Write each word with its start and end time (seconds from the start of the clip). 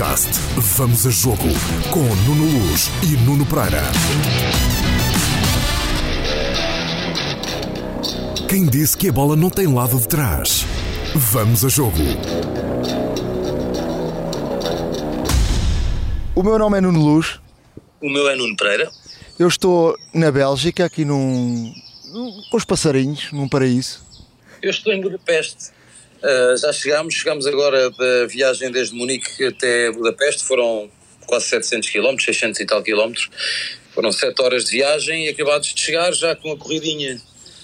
podcast 0.00 0.30
Vamos 0.56 1.06
a 1.06 1.10
Jogo 1.10 1.44
com 1.92 2.00
Nuno 2.24 2.44
Luz 2.58 2.88
e 3.02 3.18
Nuno 3.18 3.44
Pereira. 3.44 3.82
Quem 8.48 8.64
disse 8.64 8.96
que 8.96 9.10
a 9.10 9.12
bola 9.12 9.36
não 9.36 9.50
tem 9.50 9.66
lado 9.66 9.98
de 10.00 10.08
trás? 10.08 10.64
Vamos 11.14 11.66
a 11.66 11.68
Jogo. 11.68 11.98
O 16.34 16.42
meu 16.42 16.58
nome 16.58 16.78
é 16.78 16.80
Nuno 16.80 16.98
Luz. 16.98 17.38
O 18.00 18.08
meu 18.08 18.26
é 18.30 18.34
Nuno 18.36 18.56
Pereira. 18.56 18.90
Eu 19.38 19.48
estou 19.48 19.94
na 20.14 20.32
Bélgica, 20.32 20.86
aqui 20.86 21.04
num. 21.04 21.74
num- 22.10 22.42
com 22.50 22.56
os 22.56 22.64
passarinhos, 22.64 23.30
num 23.32 23.46
paraíso. 23.46 24.00
Eu 24.62 24.70
estou 24.70 24.94
em 24.94 25.00
Budapeste. 25.02 25.72
Uh, 26.22 26.56
já 26.56 26.72
chegámos, 26.72 27.14
chegamos 27.14 27.46
agora 27.46 27.90
da 27.90 28.26
viagem 28.26 28.70
desde 28.70 28.94
Munique 28.94 29.44
até 29.44 29.90
Budapeste, 29.90 30.44
foram 30.44 30.90
quase 31.26 31.46
700 31.46 31.88
km, 31.88 32.18
600 32.18 32.60
e 32.60 32.66
tal 32.66 32.82
quilómetros. 32.82 33.30
Foram 33.94 34.12
7 34.12 34.40
horas 34.42 34.64
de 34.64 34.72
viagem 34.72 35.26
e 35.26 35.28
acabados 35.30 35.74
de 35.74 35.80
chegar 35.80 36.12
já 36.12 36.36
com 36.36 36.52
a 36.52 36.56
corridinha 36.56 37.20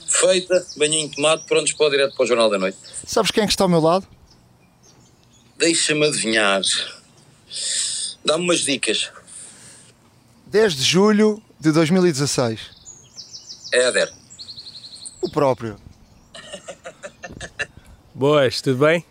feita, 0.06 0.66
banhinho 0.76 1.10
tomado, 1.10 1.44
prontos 1.46 1.72
para 1.72 1.86
o 1.86 1.90
direto 1.90 2.16
para 2.16 2.24
o 2.24 2.26
Jornal 2.26 2.48
da 2.48 2.58
Noite. 2.58 2.78
Sabes 3.06 3.30
quem 3.30 3.42
é 3.42 3.46
que 3.46 3.52
está 3.52 3.64
ao 3.64 3.68
meu 3.68 3.80
lado? 3.80 4.06
Deixa-me 5.58 6.06
adivinhar. 6.06 6.62
Dá-me 8.24 8.44
umas 8.44 8.60
dicas. 8.60 9.10
10 10.46 10.74
de 10.74 10.82
julho 10.82 11.42
de 11.58 11.72
2016. 11.72 12.60
É 13.72 13.88
Éder. 13.88 14.12
O 15.20 15.30
próprio. 15.30 15.76
Boas, 18.18 18.62
tudo 18.62 18.78
bem? 18.78 19.04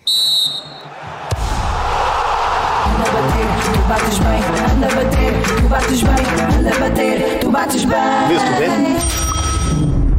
Anda 2.88 3.04
a 3.06 3.12
bater, 3.14 3.46
tu 3.72 3.80
bates 3.88 4.18
bem. 4.18 4.42
Anda 4.72 4.88
a 4.88 4.96
bater, 4.96 5.34
tu 5.60 5.70
bates 5.70 6.02
bem. 6.02 6.58
Anda 6.58 6.76
a 6.76 6.80
bater, 6.80 7.40
tu 7.40 7.52
bates 7.52 7.86
bem. 7.86 8.98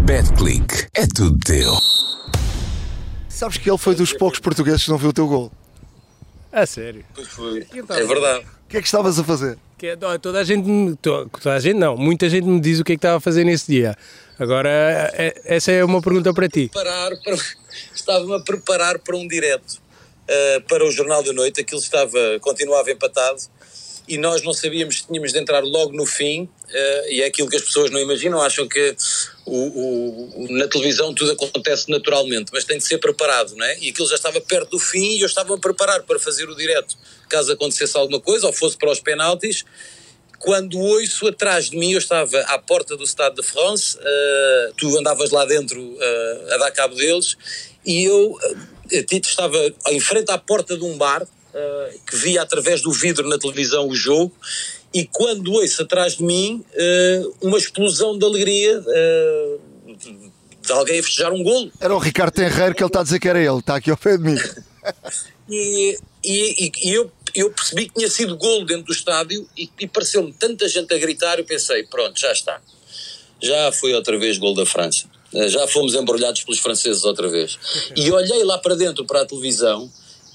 BetClick. 0.04 0.86
É 0.94 1.04
tudo 1.04 1.36
teu. 1.44 1.72
Sabes 3.28 3.58
que 3.58 3.68
ele 3.68 3.76
foi 3.76 3.96
dos 3.96 4.12
poucos 4.12 4.38
portugueses 4.38 4.84
que 4.84 4.90
não 4.90 4.98
viu 4.98 5.08
o 5.10 5.12
teu 5.12 5.26
gol. 5.26 5.50
A 6.52 6.64
sério. 6.64 7.04
Pois 7.12 7.26
foi. 7.26 7.66
Então, 7.74 7.96
É 7.96 8.04
verdade. 8.06 8.44
O 8.46 8.68
que 8.68 8.76
é 8.76 8.80
que 8.80 8.86
estavas 8.86 9.18
a 9.18 9.24
fazer? 9.24 9.58
Que 9.78 9.88
é- 9.88 9.96
toda 10.20 10.40
a 10.40 10.44
gente, 10.44 10.96
toda 11.02 11.54
a 11.54 11.60
gente 11.60 11.76
não, 11.76 11.96
muita 11.96 12.28
gente 12.30 12.46
me 12.46 12.58
diz 12.60 12.80
o 12.80 12.84
que 12.84 12.92
é 12.92 12.96
que 12.96 12.98
estava 12.98 13.18
a 13.18 13.20
fazer 13.20 13.44
nesse 13.44 13.70
dia. 13.70 13.94
Agora, 14.38 14.68
é- 15.14 15.40
essa 15.44 15.70
é 15.70 15.84
uma 15.84 16.00
pergunta 16.00 16.32
para 16.32 16.48
ti. 16.48 16.70
estava-me 17.94 18.34
a 18.34 18.40
preparar 18.40 18.98
para 18.98 19.16
um 19.16 19.28
direto 19.28 19.80
eh, 20.28 20.60
para 20.68 20.84
o 20.84 20.90
Jornal 20.90 21.22
da 21.22 21.32
Noite, 21.32 21.60
aquilo 21.60 21.80
estava, 21.80 22.18
continuava 22.40 22.90
empatado 22.90 23.38
e 24.08 24.18
nós 24.18 24.42
não 24.42 24.52
sabíamos 24.52 24.98
se 24.98 25.06
tínhamos 25.06 25.32
de 25.32 25.38
entrar 25.38 25.62
logo 25.64 25.92
no 25.92 26.06
fim 26.06 26.48
eh, 26.70 27.06
e 27.14 27.22
é 27.22 27.26
aquilo 27.26 27.48
que 27.48 27.56
as 27.56 27.62
pessoas 27.62 27.90
não 27.90 27.98
imaginam, 28.00 28.40
acham 28.40 28.66
que 28.68 28.96
o, 29.44 29.56
o- 30.44 30.46
na 30.50 30.68
televisão 30.68 31.14
tudo 31.14 31.32
acontece 31.32 31.90
naturalmente, 31.90 32.50
mas 32.52 32.64
tem 32.64 32.78
de 32.78 32.84
ser 32.84 32.98
preparado, 32.98 33.54
não 33.56 33.64
é? 33.64 33.78
E 33.80 33.90
aquilo 33.90 34.08
já 34.08 34.14
estava 34.16 34.40
perto 34.40 34.70
do 34.70 34.78
fim 34.78 35.16
e 35.16 35.20
eu 35.20 35.26
estava 35.26 35.54
a 35.54 35.58
preparar 35.58 36.02
para 36.02 36.18
fazer 36.18 36.48
o 36.48 36.54
direto, 36.54 36.96
caso 37.28 37.52
acontecesse 37.52 37.96
alguma 37.96 38.20
coisa 38.20 38.46
ou 38.46 38.52
fosse 38.52 38.76
para 38.76 38.90
os 38.90 39.00
penaltis 39.00 39.64
quando 40.38 40.78
ouço 40.78 41.26
atrás 41.28 41.70
de 41.70 41.76
mim, 41.78 41.92
eu 41.92 41.98
estava 41.98 42.38
à 42.42 42.58
porta 42.58 42.94
do 42.94 43.06
Stade 43.06 43.36
de 43.36 43.42
France, 43.42 43.96
eh, 43.98 44.70
tu 44.76 44.96
andavas 44.98 45.30
lá 45.30 45.46
dentro 45.46 45.96
eh, 45.98 46.48
a 46.52 46.58
dar 46.58 46.70
cabo 46.72 46.94
deles, 46.94 47.36
e 47.84 48.04
eu 48.04 48.36
Tito 49.08 49.28
estava 49.28 49.58
em 49.88 49.98
frente 49.98 50.30
à 50.30 50.36
porta 50.38 50.76
de 50.76 50.84
um 50.84 50.96
bar, 50.98 51.26
eh, 51.58 51.94
que 52.06 52.16
via 52.16 52.42
através 52.42 52.82
do 52.82 52.92
vidro 52.92 53.26
na 53.26 53.38
televisão 53.38 53.88
o 53.88 53.94
jogo, 53.94 54.30
e 54.92 55.06
quando 55.06 55.54
ouço 55.54 55.80
atrás 55.82 56.18
de 56.18 56.22
mim 56.22 56.62
eh, 56.74 57.22
uma 57.40 57.56
explosão 57.56 58.18
de 58.18 58.26
alegria 58.26 58.84
eh, 58.86 59.56
de 60.60 60.72
alguém 60.72 60.98
a 61.00 61.02
festejar 61.02 61.32
um 61.32 61.42
golo. 61.42 61.72
Era 61.80 61.94
o 61.94 61.98
Ricardo 61.98 62.34
Tenreiro 62.34 62.74
que 62.74 62.82
ele 62.82 62.88
está 62.88 63.00
a 63.00 63.02
dizer 63.04 63.18
que 63.18 63.26
era 63.26 63.40
ele. 63.40 63.58
Está 63.58 63.76
aqui 63.76 63.90
ao 63.90 63.96
pé 63.96 64.18
de 64.18 64.24
mim. 64.24 64.36
E, 65.48 65.96
e, 66.24 66.72
e 66.82 66.92
eu, 66.92 67.08
eu 67.32 67.52
percebi 67.52 67.86
que 67.86 67.94
tinha 67.94 68.10
sido 68.10 68.36
golo 68.36 68.66
dentro 68.66 68.86
do 68.86 68.92
estádio 68.92 69.48
e, 69.56 69.70
e 69.78 69.86
pareceu-me 69.86 70.32
tanta 70.32 70.68
gente 70.68 70.92
a 70.92 70.98
gritar, 70.98 71.38
eu 71.38 71.44
pensei, 71.44 71.84
pronto, 71.84 72.18
já 72.18 72.32
está. 72.32 72.60
Já 73.40 73.70
foi 73.70 73.94
outra 73.94 74.18
vez 74.18 74.38
gol 74.38 74.56
da 74.56 74.66
França. 74.66 75.08
Já 75.46 75.68
fomos 75.68 75.94
embrulhados 75.94 76.42
pelos 76.42 76.58
franceses 76.58 77.04
outra 77.04 77.28
vez. 77.28 77.56
E 77.94 78.10
olhei 78.10 78.42
lá 78.42 78.58
para 78.58 78.74
dentro, 78.74 79.04
para 79.04 79.22
a 79.22 79.24
televisão, 79.24 79.88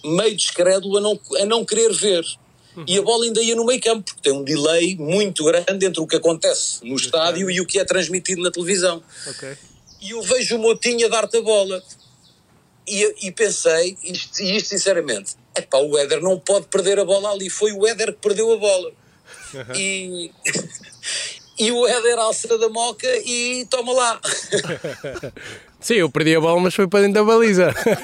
meio 0.04 0.36
descrédulo 0.36 0.98
a 0.98 1.02
não, 1.02 1.20
a 1.40 1.46
não 1.46 1.66
querer 1.66 1.92
ver. 1.94 2.24
E 2.88 2.98
a 2.98 3.02
bola 3.02 3.26
ainda 3.26 3.42
ia 3.42 3.54
no 3.54 3.66
meio 3.66 3.82
campo, 3.82 4.04
porque 4.04 4.22
tem 4.22 4.32
um 4.32 4.44
delay 4.44 4.96
muito 4.96 5.44
grande 5.44 5.86
entre 5.86 6.00
o 6.00 6.08
que 6.08 6.16
acontece 6.16 6.80
no 6.86 6.96
estádio 6.96 7.52
e 7.52 7.60
o 7.60 7.66
que 7.66 7.78
é 7.78 7.84
transmitido 7.84 8.42
na 8.42 8.50
televisão 8.50 9.04
Ok. 9.28 9.58
e 10.02 10.12
eu 10.12 10.22
vejo 10.22 10.56
o 10.56 10.60
Motinho 10.60 11.06
a 11.06 11.10
dar-te 11.10 11.38
a 11.38 11.42
bola. 11.42 11.84
E, 12.88 13.28
e 13.28 13.32
pensei, 13.32 13.98
isto, 14.04 14.42
e 14.42 14.56
isto 14.56 14.70
sinceramente, 14.70 15.36
epá, 15.56 15.78
o 15.80 15.98
Éder 15.98 16.22
não 16.22 16.40
pode 16.40 16.68
perder 16.68 16.98
a 17.00 17.06
bola 17.06 17.32
ali, 17.32 17.50
foi 17.50 17.74
o 17.74 17.86
Éder 17.86 18.14
que 18.14 18.22
perdeu 18.22 18.52
a 18.54 18.58
bola. 18.58 18.92
E, 19.76 20.32
e 21.60 21.72
o 21.72 21.86
Éder 21.86 22.18
alça 22.20 22.58
da 22.58 22.70
moca 22.70 23.08
e 23.26 23.66
toma 23.70 23.94
lá. 23.94 24.22
Sim, 25.82 25.96
eu 25.96 26.10
perdi 26.10 26.36
a 26.36 26.40
bola, 26.40 26.62
mas 26.62 26.74
foi 26.76 26.88
para 26.88 27.02
dentro 27.02 27.16
da 27.16 27.24
baliza. 27.24 27.74
Perdeste 27.74 28.02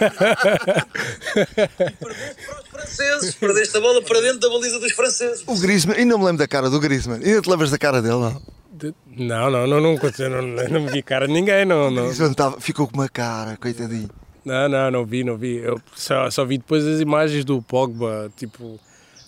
para 2.01 2.61
os 2.61 2.67
franceses, 2.69 3.35
perdeste 3.35 3.77
a 3.77 3.81
bola 3.81 4.01
para 4.01 4.21
dentro 4.21 4.39
da 4.39 4.49
baliza 4.49 4.79
dos 4.79 4.91
franceses. 4.93 5.43
O 5.47 5.55
Griezmann, 5.59 5.97
ainda 5.97 6.17
me 6.17 6.23
lembro 6.25 6.39
da 6.39 6.47
cara 6.47 6.69
do 6.69 6.79
Griezmann. 6.79 7.21
Ainda 7.23 7.41
te 7.41 7.49
lembras 7.49 7.71
da 7.71 7.77
cara 7.77 8.01
dele, 8.01 8.15
não? 8.15 8.41
De- 8.71 8.93
Não, 9.15 9.49
não, 9.49 9.67
não, 9.67 9.81
não, 9.81 9.95
não, 9.95 10.41
não, 10.41 10.69
não 10.69 10.81
me 10.81 10.91
vi 10.91 11.01
cara 11.03 11.27
de 11.27 11.33
ninguém, 11.33 11.65
não, 11.65 11.88
O 11.88 11.91
não. 11.91 12.03
Griezmann 12.05 12.31
estava- 12.31 12.59
ficou 12.59 12.88
com 12.88 12.95
uma 12.95 13.09
cara, 13.09 13.57
coitadinho. 13.57 14.09
Não, 14.45 14.69
não, 14.69 14.91
não 14.91 15.05
vi, 15.05 15.23
não 15.23 15.38
vi. 15.38 15.57
Eu 15.57 15.79
só, 15.95 16.29
só 16.31 16.45
vi 16.45 16.57
depois 16.57 16.85
as 16.85 17.01
imagens 17.01 17.44
do 17.44 17.61
Pogba, 17.61 18.31
tipo, 18.38 18.79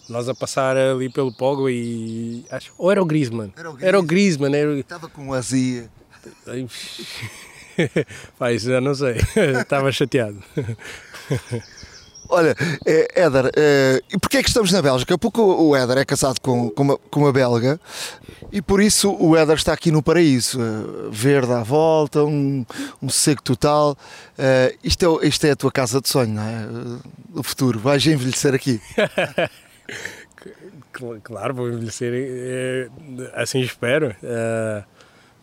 nós 0.08 0.30
a 0.30 0.36
passar 0.36 0.78
ali 0.78 1.12
pelo 1.12 1.36
Pogba 1.36 1.70
e. 1.72 2.46
Acho, 2.50 2.72
ou 2.78 2.90
era 2.90 3.02
o 3.02 3.06
Griezmann? 3.06 3.52
Era 3.58 3.70
o 3.72 3.78
Era 3.82 4.00
o 4.00 4.04
Griezmann, 4.04 4.56
era 4.56 4.70
o- 4.72 4.78
Estava 4.80 5.10
com 5.10 5.34
azia. 5.34 5.90
Já 8.64 8.80
não 8.82 8.94
sei. 8.96 9.16
Estava 9.62 9.92
chateado. 9.92 10.38
Olha, 12.32 12.56
é, 12.86 13.22
Éder, 13.24 13.50
é, 13.56 14.02
e 14.14 14.20
porquê 14.20 14.38
é 14.38 14.44
que 14.44 14.50
estamos 14.50 14.72
na 14.72 14.84
Bélgica? 14.84 15.18
Porque 15.18 15.42
o 15.42 15.70
o 15.70 15.76
Éder 15.76 15.98
é 15.98 16.06
casado 16.06 16.40
com, 16.40 16.70
com, 16.70 16.84
uma, 16.84 16.98
com 16.98 17.22
uma 17.22 17.34
belga 17.34 17.80
e 18.52 18.62
por 18.62 18.80
isso 18.84 19.12
o 19.20 19.36
Éder 19.36 19.56
está 19.56 19.74
aqui 19.74 19.90
no 19.92 20.04
paraíso. 20.04 20.60
é, 20.62 21.10
verde 21.12 21.52
à 21.52 21.64
volta, 21.64 22.24
um, 22.24 22.64
um 23.02 23.10
seco 23.10 23.42
total. 23.42 23.98
Isto, 24.84 25.20
é, 25.24 25.28
isto 25.28 25.44
é 25.48 25.52
a 25.52 25.56
tua 25.56 25.72
casa 25.72 26.00
de 26.00 26.08
sonho, 26.08 26.34
não 26.36 26.44
é? 26.44 26.68
O 27.34 27.42
futuro. 27.42 27.80
Vais 27.80 28.06
envelhecer 28.06 28.54
aqui. 28.54 28.80
Cl- 30.96 31.20
Claro, 31.24 31.54
vou 31.56 31.68
envelhecer, 31.70 32.14
eh, 32.14 32.90
assim 33.34 33.62
espero. 33.62 34.16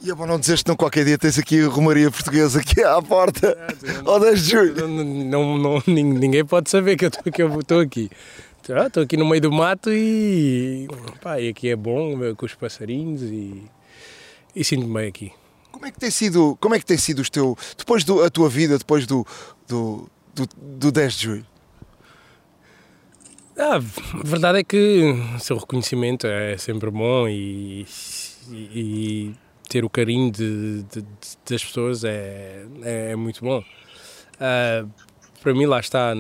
E 0.03 0.11
é 0.11 0.15
bom 0.15 0.27
não 0.27 0.39
dizeres 0.39 0.63
que 0.63 0.69
não 0.69 0.77
qualquer 0.77 1.05
dia 1.05 1.17
tens 1.19 1.39
aqui 1.39 1.61
a 1.63 1.69
Romaria 1.69 2.11
Portuguesa 2.11 2.61
aqui 2.61 2.83
à 2.83 3.01
porta. 3.01 3.57
Ao 4.05 4.21
10 4.21 4.45
de 4.45 4.51
julho. 4.51 4.89
não, 4.89 5.05
não, 5.25 5.59
não- 5.59 5.83
nin- 5.87 6.03
ninguém 6.19 6.45
pode 6.45 6.69
saber 6.71 6.97
que 6.97 7.07
eu 7.07 7.11
estou 7.61 7.81
aqui. 7.81 8.11
Estou 8.69 9.03
aqui 9.03 9.17
no 9.17 9.25
meio 9.25 9.41
do 9.41 9.51
mato 9.53 9.91
e, 9.93 10.87
pá, 11.23 11.41
e 11.41 11.49
aqui 11.49 11.69
é 11.71 11.77
bom 11.77 12.35
com 12.35 12.45
os 12.47 12.55
passarinhos 12.55 13.23
e, 13.23 13.63
e 14.55 14.65
sinto-me 14.65 14.93
bem 14.93 15.09
aqui. 15.09 15.33
Como 15.71 15.87
é 15.87 15.91
que 15.93 15.99
tem 16.01 16.11
sido, 16.11 16.59
como 16.61 16.75
é 16.75 16.79
que 16.79 16.87
tem 16.87 16.97
sido 16.99 17.21
os 17.21 17.31
teu, 17.31 17.57
depois 17.79 18.03
da 18.05 18.29
tua 18.29 18.49
vida, 18.49 18.77
depois 18.77 19.07
do, 19.07 19.25
do, 19.69 20.09
do, 20.35 20.49
do 20.57 20.93
10 20.93 21.15
de 21.15 21.23
julho? 21.25 21.47
Ah, 23.57 23.77
a 23.77 24.23
verdade 24.27 24.59
é 24.59 24.65
que 24.65 25.15
o 25.37 25.39
seu 25.41 25.57
reconhecimento 25.57 26.27
é 26.27 26.57
sempre 26.59 26.91
bom 26.91 27.27
e, 27.29 27.87
e- 28.51 28.71
e 28.75 29.35
ter 29.69 29.85
o 29.85 29.91
carinho 29.91 30.31
de, 30.31 30.83
de- 30.85 31.03
de- 31.03 31.39
das 31.51 31.65
pessoas 31.65 32.05
é, 32.05 32.65
é, 32.83 33.17
muito 33.17 33.45
bom. 33.45 33.63
Ah, 34.41 34.85
para 35.43 35.55
mim, 35.55 35.67
lá 35.67 35.81
está, 35.81 36.15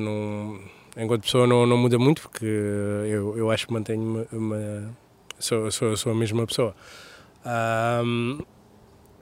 enquanto 0.96 1.22
pessoa 1.22 1.46
não, 1.46 1.66
não 1.66 1.76
muda 1.76 1.98
muito 1.98 2.22
porque 2.22 2.44
eu, 2.44 3.36
eu 3.36 3.50
acho 3.50 3.66
que 3.66 3.72
mantenho 3.72 4.02
uma, 4.02 4.26
uma- 4.32 4.96
sou, 5.38 5.70
sou, 5.70 5.96
sou 5.96 6.12
a 6.12 6.14
mesma 6.14 6.46
pessoa. 6.46 6.74
Ah, 7.44 8.02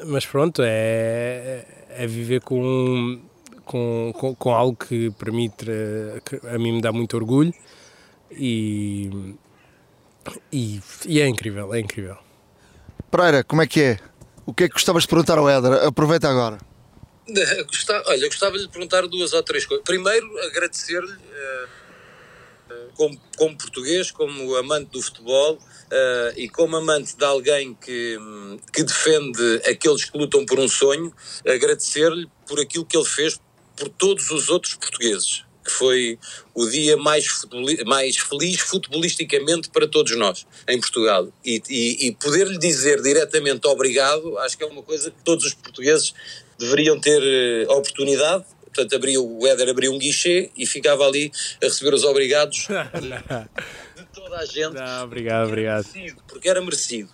mas 0.07 0.27
pronto, 0.27 0.61
é, 0.65 1.65
é 1.91 2.07
viver 2.07 2.41
com, 2.41 3.21
com, 3.65 4.13
com, 4.17 4.35
com 4.35 4.51
algo 4.55 4.77
que 4.77 5.11
para 5.13 5.31
mim, 5.33 5.51
que 5.51 6.47
a 6.49 6.59
mim 6.59 6.73
me 6.73 6.81
dá 6.81 6.93
muito 6.93 7.17
orgulho 7.17 7.55
e, 8.31 9.37
e, 10.53 10.81
e 11.07 11.21
é 11.21 11.29
incrível, 11.29 11.73
é 11.73 11.81
incrível. 11.81 12.17
Pereira, 13.11 13.45
como 13.45 13.63
é 13.63 13.67
que 13.67 13.81
é? 13.81 13.99
O 14.47 14.53
que 14.53 14.65
é 14.65 14.69
que 14.69 14.75
gostavas 14.75 15.05
de 15.05 15.09
perguntar 15.09 15.39
ao 15.39 15.49
Éder? 15.49 15.73
Aproveita 15.85 16.29
agora. 16.29 16.59
Olha, 18.07 18.27
gostava 18.27 18.59
de 18.59 18.69
perguntar 18.69 19.07
duas 19.07 19.33
ou 19.33 19.43
três 19.43 19.65
coisas. 19.65 19.85
Primeiro, 19.85 20.27
agradecer-lhe 20.41 21.13
eh, 21.33 21.67
como, 22.95 23.21
como 23.37 23.57
português, 23.57 24.11
como 24.11 24.55
amante 24.57 24.91
do 24.91 25.03
futebol 25.03 25.55
uh, 25.55 26.39
e 26.39 26.49
como 26.49 26.77
amante 26.77 27.17
de 27.17 27.25
alguém 27.25 27.75
que, 27.75 28.19
que 28.73 28.83
defende 28.83 29.63
aqueles 29.69 30.05
que 30.05 30.17
lutam 30.17 30.47
por 30.47 30.59
um 30.59 30.69
sonho, 30.69 31.13
agradecer-lhe 31.47 32.29
por 32.47 32.61
aquilo 32.61 32.85
que 32.85 32.97
ele 32.97 33.07
fez 33.07 33.39
por 33.77 33.89
todos 33.89 34.31
os 34.31 34.49
outros 34.49 34.75
portugueses, 34.75 35.45
que 35.65 35.71
foi 35.71 36.19
o 36.55 36.67
dia 36.69 36.97
mais, 36.97 37.27
mais 37.87 38.17
feliz 38.17 38.61
futebolisticamente 38.61 39.71
para 39.71 39.89
todos 39.89 40.15
nós 40.17 40.47
em 40.69 40.79
Portugal. 40.79 41.29
E, 41.45 41.63
e, 41.69 42.09
e 42.09 42.13
poder-lhe 42.13 42.59
dizer 42.59 43.03
diretamente 43.03 43.67
obrigado, 43.67 44.39
acho 44.39 44.59
que 44.59 44.65
é 44.65 44.67
uma 44.67 44.83
coisa 44.83 45.11
que 45.11 45.23
todos 45.25 45.47
os 45.47 45.55
portugueses 45.55 46.13
deveriam 46.59 47.01
ter 47.01 47.67
uh, 47.67 47.73
oportunidade 47.73 48.45
portanto 48.75 48.97
abria, 48.97 49.21
o 49.21 49.47
Éder 49.47 49.69
abria 49.69 49.91
um 49.91 49.99
guichê 49.99 50.51
e 50.57 50.67
ficava 50.67 51.07
ali 51.07 51.31
a 51.63 51.67
receber 51.67 51.95
os 51.95 52.03
obrigados 52.03 52.67
de 53.97 54.05
toda 54.13 54.37
a 54.37 54.45
gente. 54.45 54.75
Não, 54.75 55.05
obrigado, 55.05 55.47
obrigado. 55.47 55.87
Merecido, 55.87 56.23
porque 56.27 56.49
era 56.49 56.61
merecido. 56.61 57.09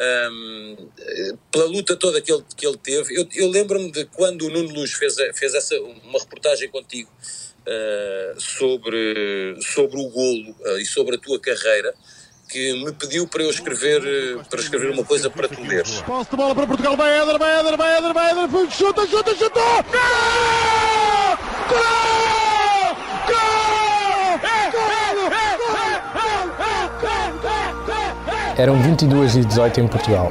Um, 0.00 0.88
pela 1.50 1.66
luta 1.66 1.94
toda 1.94 2.20
que 2.20 2.32
ele, 2.32 2.42
que 2.56 2.66
ele 2.66 2.78
teve, 2.78 3.14
eu, 3.14 3.28
eu 3.34 3.48
lembro-me 3.48 3.92
de 3.92 4.06
quando 4.06 4.46
o 4.46 4.50
Nuno 4.50 4.72
Luz 4.72 4.92
fez, 4.94 5.14
fez 5.34 5.54
essa, 5.54 5.78
uma 5.78 6.18
reportagem 6.18 6.68
contigo 6.70 7.10
uh, 7.66 8.40
sobre, 8.40 9.56
sobre 9.60 10.00
o 10.00 10.08
golo 10.08 10.54
uh, 10.60 10.78
e 10.78 10.84
sobre 10.84 11.16
a 11.16 11.18
tua 11.18 11.40
carreira 11.40 11.94
que 12.48 12.84
me 12.84 12.92
pediu 12.92 13.26
para 13.26 13.42
eu 13.42 13.50
escrever, 13.50 14.02
para 14.50 14.60
escrever 14.60 14.90
uma 14.90 15.04
coisa 15.04 15.30
para 15.30 15.48
tu 15.48 15.62
leres. 15.62 16.02
Posse 16.02 16.30
de 16.30 16.36
bola 16.36 16.54
para 16.54 16.66
Portugal, 16.66 16.96
vai 16.96 17.18
Éder, 17.18 17.38
vai 17.38 17.60
Éder, 17.60 17.76
vai 17.78 17.98
Éder, 17.98 18.12
vai 18.12 18.30
Éder, 18.30 18.70
chuta, 18.70 19.06
chuta, 19.06 19.34
chuta! 19.34 19.60
Gol! 19.60 21.38
Gol! 21.68 22.22
Eram 28.58 28.80
22 28.82 29.36
e 29.36 29.44
18 29.46 29.80
em 29.80 29.88
Portugal, 29.88 30.30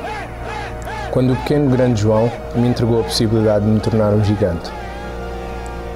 quando 1.09 1.33
o 1.33 1.35
pequeno 1.37 1.69
grande 1.71 2.01
João 2.01 2.31
me 2.55 2.67
entregou 2.67 3.01
a 3.01 3.03
possibilidade 3.03 3.65
de 3.65 3.71
me 3.71 3.79
tornar 3.79 4.13
um 4.13 4.23
gigante. 4.23 4.71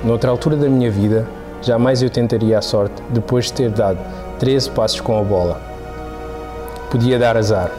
Noutra 0.06 0.30
altura 0.30 0.56
da 0.56 0.70
minha 0.70 0.92
vida, 0.92 1.28
jamais 1.64 2.04
eu 2.04 2.12
tentaria 2.12 2.60
a 2.60 2.62
sorte 2.62 3.02
depois 3.10 3.46
de 3.46 3.54
ter 3.54 3.72
dado 3.72 3.98
13 4.38 4.70
passos 4.70 5.02
com 5.02 5.20
a 5.20 5.24
bola 5.24 5.60
Podia 6.92 7.18
dar 7.18 7.36
azar, 7.36 7.72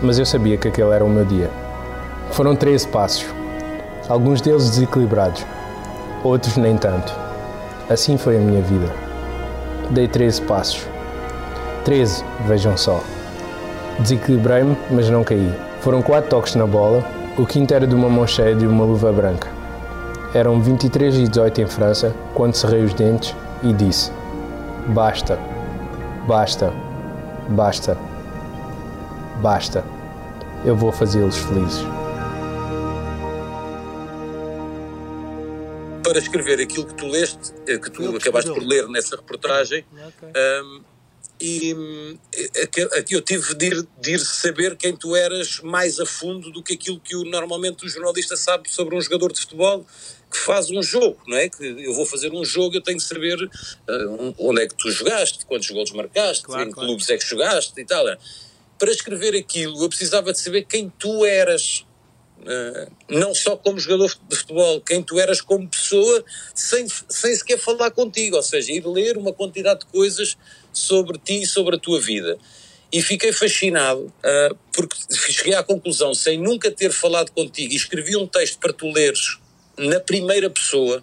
mas 0.00 0.18
eu 0.18 0.24
sabia 0.24 0.56
que 0.56 0.66
aquele 0.66 0.90
era 0.90 1.04
o 1.04 1.08
meu 1.08 1.24
dia. 1.24 1.50
Foram 2.32 2.56
13 2.56 2.88
passos, 2.88 3.26
alguns 4.08 4.40
deles 4.40 4.70
desequilibrados, 4.70 5.44
outros 6.24 6.56
nem 6.56 6.76
tanto. 6.76 7.14
Assim 7.88 8.16
foi 8.16 8.38
a 8.38 8.40
minha 8.40 8.62
vida. 8.62 8.90
Dei 9.90 10.08
13 10.08 10.42
passos. 10.42 10.88
13, 11.84 12.24
vejam 12.46 12.76
só. 12.76 13.00
Desequilibrei-me, 13.98 14.76
mas 14.90 15.10
não 15.10 15.22
caí. 15.22 15.54
Foram 15.80 16.00
4 16.00 16.30
toques 16.30 16.54
na 16.54 16.66
bola, 16.66 17.04
o 17.36 17.44
quinto 17.44 17.74
era 17.74 17.86
de 17.86 17.94
uma 17.94 18.08
mão 18.08 18.26
cheia 18.26 18.56
de 18.56 18.66
uma 18.66 18.84
luva 18.84 19.12
branca. 19.12 19.59
Eram 20.32 20.60
23 20.60 21.16
e 21.16 21.28
18 21.28 21.62
em 21.62 21.66
França 21.66 22.14
quando 22.34 22.54
cerrei 22.54 22.84
os 22.84 22.94
dentes 22.94 23.34
e 23.64 23.72
disse: 23.72 24.12
Basta, 24.88 25.36
basta, 26.26 26.72
basta. 27.48 27.98
Basta. 29.42 29.84
Eu 30.64 30.76
vou 30.76 30.92
fazê-los 30.92 31.36
felizes. 31.36 31.82
Para 36.04 36.18
escrever 36.18 36.60
aquilo 36.60 36.86
que 36.86 36.94
tu 36.94 37.06
leste, 37.06 37.52
eh, 37.66 37.78
que 37.78 37.90
tu 37.90 38.16
acabaste 38.16 38.52
por 38.52 38.62
ler 38.62 38.88
nessa 38.88 39.16
reportagem, 39.16 39.84
um, 40.22 40.80
e 41.40 41.74
aqui 42.98 43.14
eu 43.14 43.22
tive 43.22 43.54
de 43.54 43.66
ir, 43.66 43.88
de 43.98 44.12
ir, 44.12 44.18
saber 44.18 44.76
quem 44.76 44.94
tu 44.94 45.16
eras 45.16 45.60
mais 45.60 45.98
a 45.98 46.04
fundo 46.04 46.50
do 46.50 46.62
que 46.62 46.74
aquilo 46.74 47.00
que 47.00 47.16
o, 47.16 47.24
normalmente 47.24 47.86
o 47.86 47.88
jornalista 47.88 48.36
sabe 48.36 48.70
sobre 48.70 48.94
um 48.94 49.00
jogador 49.00 49.32
de 49.32 49.40
futebol 49.40 49.86
que 50.30 50.38
faz 50.38 50.70
um 50.70 50.82
jogo, 50.82 51.18
não 51.26 51.36
é? 51.36 51.48
Que 51.48 51.64
eu 51.64 51.94
vou 51.94 52.06
fazer 52.06 52.32
um 52.32 52.44
jogo, 52.44 52.76
eu 52.76 52.82
tenho 52.82 52.98
que 52.98 53.04
saber 53.04 53.42
uh, 53.42 54.34
onde 54.38 54.62
é 54.62 54.68
que 54.68 54.74
tu 54.76 54.90
jogaste, 54.90 55.44
quantos 55.46 55.70
gols 55.70 55.90
marcaste, 55.92 56.44
claro, 56.44 56.68
em 56.68 56.70
claro. 56.70 56.88
clubes 56.88 57.08
é 57.08 57.16
que 57.16 57.26
jogaste 57.26 57.72
e 57.80 57.84
tal. 57.84 58.04
Para 58.78 58.90
escrever 58.90 59.34
aquilo, 59.34 59.82
eu 59.82 59.88
precisava 59.88 60.32
de 60.32 60.38
saber 60.38 60.66
quem 60.66 60.92
tu 60.98 61.24
eras. 61.24 61.84
Uh, 62.40 62.90
não 63.06 63.34
só 63.34 63.54
como 63.54 63.78
jogador 63.78 64.16
de 64.28 64.36
futebol, 64.36 64.80
quem 64.80 65.02
tu 65.02 65.18
eras 65.18 65.42
como 65.42 65.68
pessoa, 65.68 66.24
sem, 66.54 66.86
sem 67.08 67.34
sequer 67.34 67.58
falar 67.58 67.90
contigo, 67.90 68.36
ou 68.36 68.42
seja, 68.42 68.72
ir 68.72 68.86
ler 68.86 69.18
uma 69.18 69.32
quantidade 69.32 69.80
de 69.80 69.86
coisas 69.86 70.38
sobre 70.72 71.18
ti 71.18 71.42
e 71.42 71.46
sobre 71.46 71.76
a 71.76 71.78
tua 71.78 72.00
vida. 72.00 72.38
E 72.92 73.00
fiquei 73.02 73.32
fascinado, 73.32 74.02
uh, 74.02 74.56
porque 74.72 74.96
cheguei 75.32 75.54
à 75.54 75.62
conclusão, 75.62 76.12
sem 76.12 76.38
nunca 76.38 76.70
ter 76.70 76.90
falado 76.90 77.30
contigo, 77.30 77.72
e 77.72 77.76
escrevi 77.76 78.16
um 78.16 78.26
texto 78.26 78.58
para 78.58 78.72
tu 78.72 78.90
leres 78.90 79.38
na 79.78 80.00
primeira 80.00 80.50
pessoa, 80.50 81.02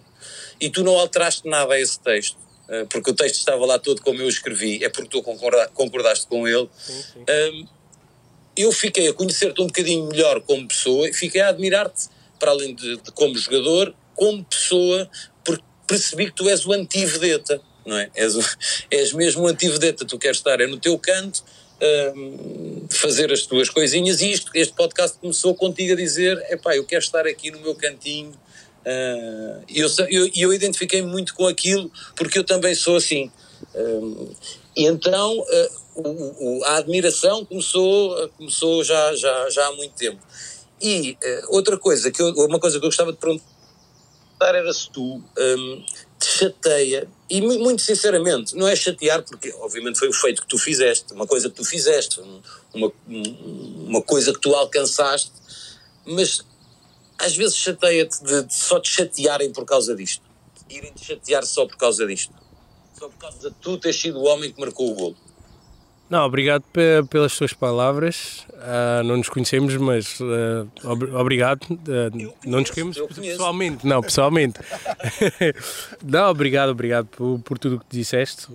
e 0.60 0.68
tu 0.68 0.84
não 0.84 0.98
alteraste 0.98 1.48
nada 1.48 1.74
a 1.74 1.80
esse 1.80 1.98
texto 2.00 2.48
eh, 2.68 2.84
porque 2.90 3.10
o 3.10 3.14
texto 3.14 3.36
estava 3.36 3.64
lá 3.64 3.78
todo 3.78 4.02
como 4.02 4.20
eu 4.20 4.28
escrevi, 4.28 4.84
é 4.84 4.90
porque 4.90 5.08
tu 5.08 5.22
concordaste 5.22 6.26
com 6.26 6.46
ele. 6.46 6.68
Sim, 6.76 7.02
sim. 7.14 7.20
Um, 7.20 7.66
eu 8.54 8.72
fiquei 8.72 9.08
a 9.08 9.14
conhecer-te 9.14 9.60
um 9.62 9.66
bocadinho 9.66 10.06
melhor 10.08 10.40
como 10.42 10.68
pessoa 10.68 11.08
e 11.08 11.12
fiquei 11.12 11.40
a 11.40 11.48
admirar-te, 11.48 12.08
para 12.38 12.50
além 12.50 12.74
de, 12.74 12.96
de, 12.96 13.12
como 13.12 13.36
jogador, 13.38 13.94
como 14.14 14.44
pessoa, 14.44 15.08
porque 15.44 15.64
percebi 15.86 16.26
que 16.26 16.32
tu 16.32 16.48
és 16.48 16.66
o 16.66 16.72
anti-vedeta, 16.72 17.60
não 17.88 17.96
é? 17.96 18.10
És, 18.14 18.36
o, 18.36 18.42
és 18.90 19.12
mesmo 19.12 19.42
o 19.42 19.46
anti-vedeta, 19.48 20.04
tu 20.04 20.18
queres 20.18 20.36
estar 20.36 20.60
é 20.60 20.66
no 20.66 20.78
teu 20.78 20.98
canto, 20.98 21.42
um, 22.14 22.86
fazer 22.90 23.32
as 23.32 23.42
tuas 23.42 23.68
coisinhas 23.70 24.20
e 24.20 24.30
isto, 24.30 24.50
este 24.54 24.74
podcast 24.74 25.18
começou 25.18 25.54
contigo 25.54 25.92
a 25.92 25.96
dizer, 25.96 26.36
epá, 26.50 26.76
eu 26.76 26.84
quero 26.84 27.02
estar 27.02 27.26
aqui 27.26 27.50
no 27.50 27.60
meu 27.60 27.74
cantinho, 27.74 28.32
Uh, 28.88 29.62
e 29.68 29.80
eu, 29.80 29.88
eu, 30.08 30.30
eu 30.34 30.54
identifiquei 30.54 31.02
muito 31.02 31.34
com 31.34 31.46
aquilo 31.46 31.90
porque 32.16 32.38
eu 32.38 32.44
também 32.44 32.74
sou 32.74 32.96
assim. 32.96 33.30
Uh, 33.74 34.34
e 34.74 34.86
então 34.86 35.38
uh, 35.38 35.70
o, 35.94 36.58
o, 36.60 36.64
a 36.64 36.76
admiração 36.76 37.44
começou, 37.44 38.28
começou 38.30 38.82
já, 38.82 39.14
já, 39.14 39.50
já 39.50 39.66
há 39.66 39.72
muito 39.72 39.94
tempo. 39.94 40.18
E 40.80 41.18
outra 41.48 41.76
coisa, 41.76 42.10
que 42.10 42.22
eu, 42.22 42.28
uma 42.46 42.60
coisa 42.60 42.78
que 42.78 42.84
eu 42.84 42.88
gostava 42.88 43.12
de 43.12 43.18
perguntar 43.18 43.44
era 44.40 44.72
se 44.72 44.88
tu 44.90 45.20
um, 45.36 45.84
chateia, 46.26 47.08
e 47.28 47.40
muito 47.40 47.82
sinceramente, 47.82 48.56
não 48.56 48.66
é 48.66 48.74
chatear 48.74 49.22
porque 49.22 49.52
obviamente 49.60 49.98
foi 49.98 50.08
o 50.08 50.12
feito 50.12 50.42
que 50.42 50.48
tu 50.48 50.58
fizeste, 50.58 51.12
uma 51.12 51.26
coisa 51.26 51.48
que 51.48 51.56
tu 51.56 51.64
fizeste, 51.64 52.20
uma, 52.72 52.92
uma 53.06 54.02
coisa 54.02 54.32
que 54.32 54.40
tu 54.40 54.54
alcançaste, 54.54 55.32
mas 56.04 56.44
às 57.18 57.36
vezes 57.36 57.56
chateia-te 57.56 58.22
de, 58.22 58.42
de, 58.44 58.54
só 58.54 58.78
te 58.80 58.90
chatearem 58.90 59.52
por 59.52 59.64
causa 59.64 59.94
disto. 59.94 60.22
Irem 60.70 60.92
te 60.92 61.04
chatear 61.04 61.44
só 61.44 61.66
por 61.66 61.76
causa 61.76 62.06
disto. 62.06 62.32
Só 62.98 63.08
por 63.08 63.18
causa 63.18 63.50
de 63.50 63.56
tu 63.56 63.78
teres 63.78 64.00
sido 64.00 64.18
o 64.18 64.24
homem 64.24 64.52
que 64.52 64.60
marcou 64.60 64.90
o 64.90 64.94
golo. 64.94 65.16
Não, 66.10 66.24
obrigado 66.24 66.64
pelas 67.10 67.36
tuas 67.36 67.52
palavras. 67.52 68.46
Uh, 68.48 69.04
não 69.04 69.18
nos 69.18 69.28
conhecemos, 69.28 69.76
mas 69.76 70.18
uh, 70.20 70.68
ob 70.84 71.04
obrigado. 71.14 71.64
Uh, 71.64 72.34
não 72.46 72.60
nos 72.60 72.70
conhecemos 72.70 73.14
pessoalmente, 73.14 73.86
não, 73.86 74.00
pessoalmente. 74.00 74.58
não, 76.02 76.30
obrigado, 76.30 76.70
obrigado 76.70 77.06
por, 77.06 77.38
por 77.40 77.58
tudo 77.58 77.76
o 77.76 77.80
que 77.80 77.86
disseste. 77.90 78.46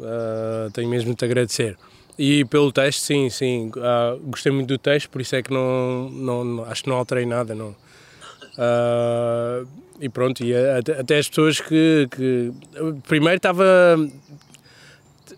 tenho 0.73 0.89
mesmo 0.89 1.11
de 1.11 1.15
te 1.15 1.25
agradecer. 1.25 1.77
E 2.17 2.43
pelo 2.45 2.71
texto, 2.71 3.01
sim, 3.01 3.29
sim. 3.29 3.71
gostei 4.23 4.51
muito 4.51 4.67
do 4.67 4.77
texto, 4.77 5.09
por 5.09 5.21
isso 5.21 5.35
é 5.35 5.41
que 5.41 5.51
não, 5.51 6.09
não, 6.09 6.65
acho 6.65 6.83
que 6.83 6.89
não 6.89 6.97
alterei 6.97 7.25
nada. 7.25 7.53
Não, 7.53 7.75
e 9.99 10.09
pronto, 10.09 10.43
e 10.43 10.55
até, 10.55 10.99
até 10.99 11.17
as 11.17 11.29
pessoas 11.29 11.59
que, 11.59 12.07
que 12.11 12.51
primeiro 13.07 13.37
estava 13.37 13.97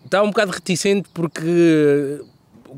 estava 0.06 0.24
um 0.24 0.30
bocado 0.30 0.52
reticente 0.52 1.08
porque 1.12 2.20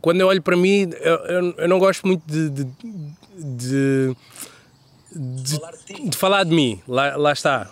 quando 0.01 0.21
eu 0.21 0.27
olho 0.27 0.43
para 0.43 0.57
mim 0.57 0.91
eu, 1.01 1.55
eu 1.57 1.69
não 1.69 1.79
gosto 1.79 2.07
muito 2.07 2.23
de, 2.27 2.51
de, 2.51 2.65
de, 3.39 4.17
de, 5.15 6.11
de 6.11 6.17
falar 6.17 6.45
de 6.45 6.55
mim, 6.55 6.81
lá, 6.87 7.17
lá 7.17 7.33
está. 7.33 7.69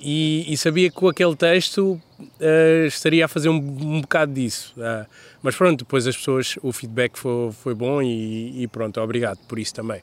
E, 0.00 0.44
e, 0.52 0.56
sabia 0.56 0.88
que 0.88 0.94
com 0.94 1.08
aquele 1.08 1.34
texto 1.34 2.00
uh, 2.20 2.86
estaria 2.86 3.24
a 3.24 3.28
fazer 3.28 3.48
um, 3.48 3.56
um 3.56 4.00
bocado 4.00 4.32
disso. 4.32 4.72
Uh, 4.76 5.04
mas 5.42 5.56
pronto, 5.56 5.78
depois 5.78 6.06
as 6.06 6.16
pessoas, 6.16 6.56
o 6.62 6.72
feedback 6.72 7.18
foi, 7.18 7.50
foi 7.52 7.74
bom 7.74 8.00
e, 8.00 8.62
e 8.62 8.68
pronto, 8.68 9.00
obrigado 9.00 9.38
por 9.48 9.58
isso 9.58 9.74
também. 9.74 10.00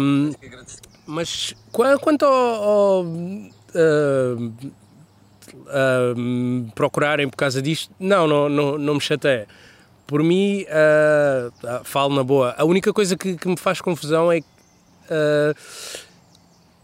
Um, 0.00 0.32
mas 1.06 1.54
quanto 1.72 2.24
ao, 2.24 2.32
ao 2.32 3.04
uh, 3.04 4.54
uh, 5.56 6.72
procurarem 6.74 7.28
por 7.28 7.36
causa 7.36 7.60
disto, 7.62 7.92
não, 7.98 8.26
não, 8.26 8.48
não, 8.48 8.78
não 8.78 8.94
me 8.94 9.00
chateia. 9.00 9.46
Por 10.06 10.22
mim, 10.22 10.64
uh, 10.64 11.84
falo 11.84 12.14
na 12.14 12.24
boa. 12.24 12.54
A 12.56 12.64
única 12.64 12.92
coisa 12.92 13.16
que, 13.16 13.36
que 13.36 13.48
me 13.48 13.56
faz 13.56 13.80
confusão 13.80 14.32
é 14.32 14.40
que 14.40 14.46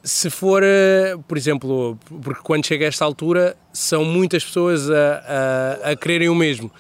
se 0.05 0.29
for, 0.29 0.63
uh, 0.63 1.23
por 1.23 1.39
exemplo, 1.39 1.99
porque 2.23 2.43
quando 2.43 2.67
chega 2.67 2.85
a 2.85 2.89
esta 2.89 3.05
altura 3.05 3.57
são 3.73 4.05
muitas 4.05 4.45
pessoas 4.45 4.91
a, 4.91 5.81
a, 5.85 5.91
a 5.93 5.97
quererem 5.97 6.29
o 6.29 6.35
mesmo. 6.35 6.71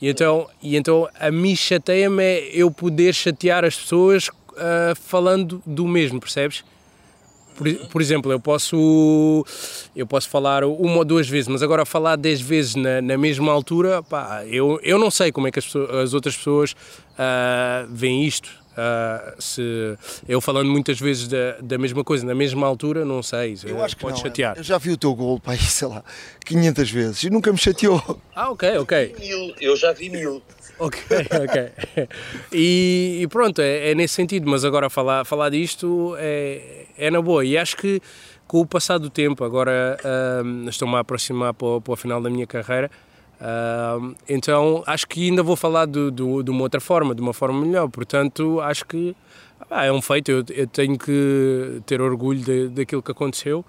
E 0.00 0.08
então, 0.08 0.48
e 0.62 0.76
então 0.76 1.08
a 1.18 1.30
mim 1.30 1.56
chateia-me 1.56 2.22
é 2.22 2.50
eu 2.52 2.70
poder 2.70 3.12
chatear 3.12 3.64
as 3.64 3.76
pessoas 3.76 4.28
uh, 4.28 4.94
falando 4.94 5.60
do 5.66 5.88
mesmo, 5.88 6.20
percebes? 6.20 6.64
Por, 7.58 7.74
por, 7.88 8.00
exemplo, 8.00 8.30
eu 8.30 8.38
posso, 8.38 9.44
eu 9.96 10.06
posso 10.06 10.28
falar 10.28 10.62
uma 10.62 10.98
ou 10.98 11.04
duas 11.04 11.28
vezes, 11.28 11.48
mas 11.48 11.60
agora 11.60 11.84
falar 11.84 12.14
dez 12.14 12.40
vezes 12.40 12.76
na, 12.76 13.02
na 13.02 13.18
mesma 13.18 13.50
altura, 13.50 14.00
pá, 14.00 14.44
eu, 14.46 14.78
eu 14.84 14.96
não 14.96 15.10
sei 15.10 15.32
como 15.32 15.48
é 15.48 15.50
que 15.50 15.58
as, 15.58 15.64
pessoas, 15.64 15.90
as 15.90 16.14
outras 16.14 16.36
pessoas 16.36 16.72
uh, 16.72 17.88
veem 17.90 18.24
isto. 18.24 18.48
Uh, 18.78 19.42
se 19.42 19.98
eu 20.28 20.40
falando 20.40 20.70
muitas 20.70 21.00
vezes 21.00 21.26
da, 21.26 21.56
da 21.60 21.76
mesma 21.76 22.04
coisa 22.04 22.24
na 22.24 22.34
mesma 22.34 22.64
altura, 22.64 23.04
não 23.04 23.24
sei. 23.24 23.58
Eu 23.64 23.82
acho 23.82 23.96
que 23.96 24.02
pode 24.02 24.18
não, 24.18 24.22
chatear. 24.22 24.56
Eu 24.56 24.62
já 24.62 24.78
vi 24.78 24.92
o 24.92 24.96
teu 24.96 25.12
gol, 25.16 25.40
pá, 25.40 25.56
sei 25.58 25.88
lá, 25.88 26.04
500 26.46 26.90
vezes 26.92 27.24
e 27.24 27.30
nunca 27.30 27.50
me 27.50 27.58
chateou. 27.58 28.00
Ah, 28.36 28.50
ok, 28.50 28.78
ok. 28.78 29.16
Mil, 29.18 29.52
eu 29.60 29.76
já 29.76 29.92
vi 29.92 30.08
mil. 30.08 30.40
Ok, 30.78 31.00
ok. 31.44 32.06
E, 32.52 33.20
e 33.22 33.26
pronto, 33.28 33.60
é, 33.60 33.90
é, 33.90 33.94
nesse 33.94 34.14
sentido, 34.14 34.48
mas 34.48 34.64
agora 34.64 34.88
falar, 34.88 35.24
falar 35.24 35.50
disto 35.50 36.14
é, 36.18 36.86
é 36.96 37.10
na 37.10 37.20
boa. 37.20 37.44
E 37.44 37.58
acho 37.58 37.76
que 37.76 38.00
com 38.46 38.60
o 38.60 38.66
passar 38.66 38.98
do 38.98 39.10
tempo, 39.10 39.44
agora 39.44 39.98
uh, 40.02 40.68
estou-me 40.68 40.94
a 40.94 41.00
aproximar 41.00 41.52
para 41.52 41.80
para 41.80 41.92
o 41.92 41.96
final 41.96 42.20
da 42.22 42.30
minha 42.30 42.46
carreira, 42.46 42.90
então 44.28 44.82
acho 44.86 45.06
que 45.06 45.28
ainda 45.28 45.42
vou 45.42 45.54
falar 45.54 45.84
do, 45.86 46.10
do, 46.10 46.42
de 46.42 46.50
uma 46.50 46.62
outra 46.62 46.80
forma, 46.80 47.14
de 47.14 47.20
uma 47.20 47.34
forma 47.34 47.64
melhor. 47.64 47.88
Portanto, 47.88 48.60
acho 48.60 48.86
que 48.86 49.14
ah, 49.70 49.84
é 49.84 49.92
um 49.92 50.00
feito. 50.00 50.30
Eu, 50.30 50.44
eu, 50.50 50.66
tenho 50.66 50.98
que 50.98 51.82
ter 51.86 52.00
orgulho 52.00 52.40
de, 52.40 52.68
daquilo 52.68 53.02
que 53.02 53.10
aconteceu 53.10 53.64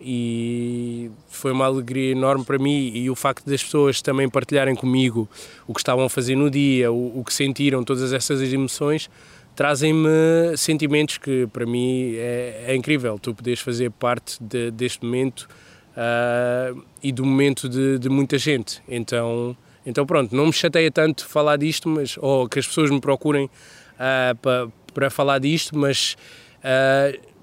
e 0.00 1.10
foi 1.28 1.52
uma 1.52 1.64
alegria 1.64 2.12
enorme 2.12 2.44
para 2.44 2.58
mim. 2.58 2.90
E 2.94 3.08
o 3.10 3.14
facto 3.14 3.48
das 3.48 3.62
pessoas 3.62 4.02
também 4.02 4.28
partilharem 4.28 4.74
comigo 4.74 5.28
o 5.66 5.72
que 5.72 5.80
estavam 5.80 6.04
a 6.04 6.10
fazer 6.10 6.36
no 6.36 6.50
dia, 6.50 6.92
o, 6.92 7.20
o 7.20 7.24
que 7.24 7.32
sentiram, 7.32 7.82
todas 7.84 8.12
essas 8.12 8.40
emoções, 8.52 9.08
trazem-me 9.54 10.56
sentimentos 10.56 11.18
que 11.18 11.46
para 11.46 11.64
mim 11.64 12.14
é, 12.16 12.64
é 12.68 12.76
incrível. 12.76 13.18
Tu 13.18 13.34
podes 13.34 13.60
fazer 13.60 13.90
parte 13.90 14.42
de, 14.42 14.70
deste 14.70 15.04
momento 15.04 15.48
uh, 15.94 16.82
e 17.02 17.12
do 17.12 17.24
momento 17.24 17.68
de, 17.68 17.98
de, 17.98 18.08
muita 18.08 18.36
gente. 18.38 18.82
Então, 18.88 19.56
então 19.86 20.04
pronto, 20.04 20.34
não 20.34 20.46
me 20.46 20.52
chateia 20.52 20.90
tanto 20.90 21.26
falar 21.26 21.56
disto, 21.56 21.88
mas 21.88 22.16
ou 22.18 22.48
que 22.48 22.58
as 22.58 22.66
pessoas 22.66 22.90
me 22.90 23.00
procurem 23.00 23.46
uh, 23.46 23.50
ah, 23.98 24.36
para, 24.40 24.68
para 24.92 25.10
falar 25.10 25.38
disto, 25.38 25.76
mas 25.76 26.16
uh, 26.60 27.33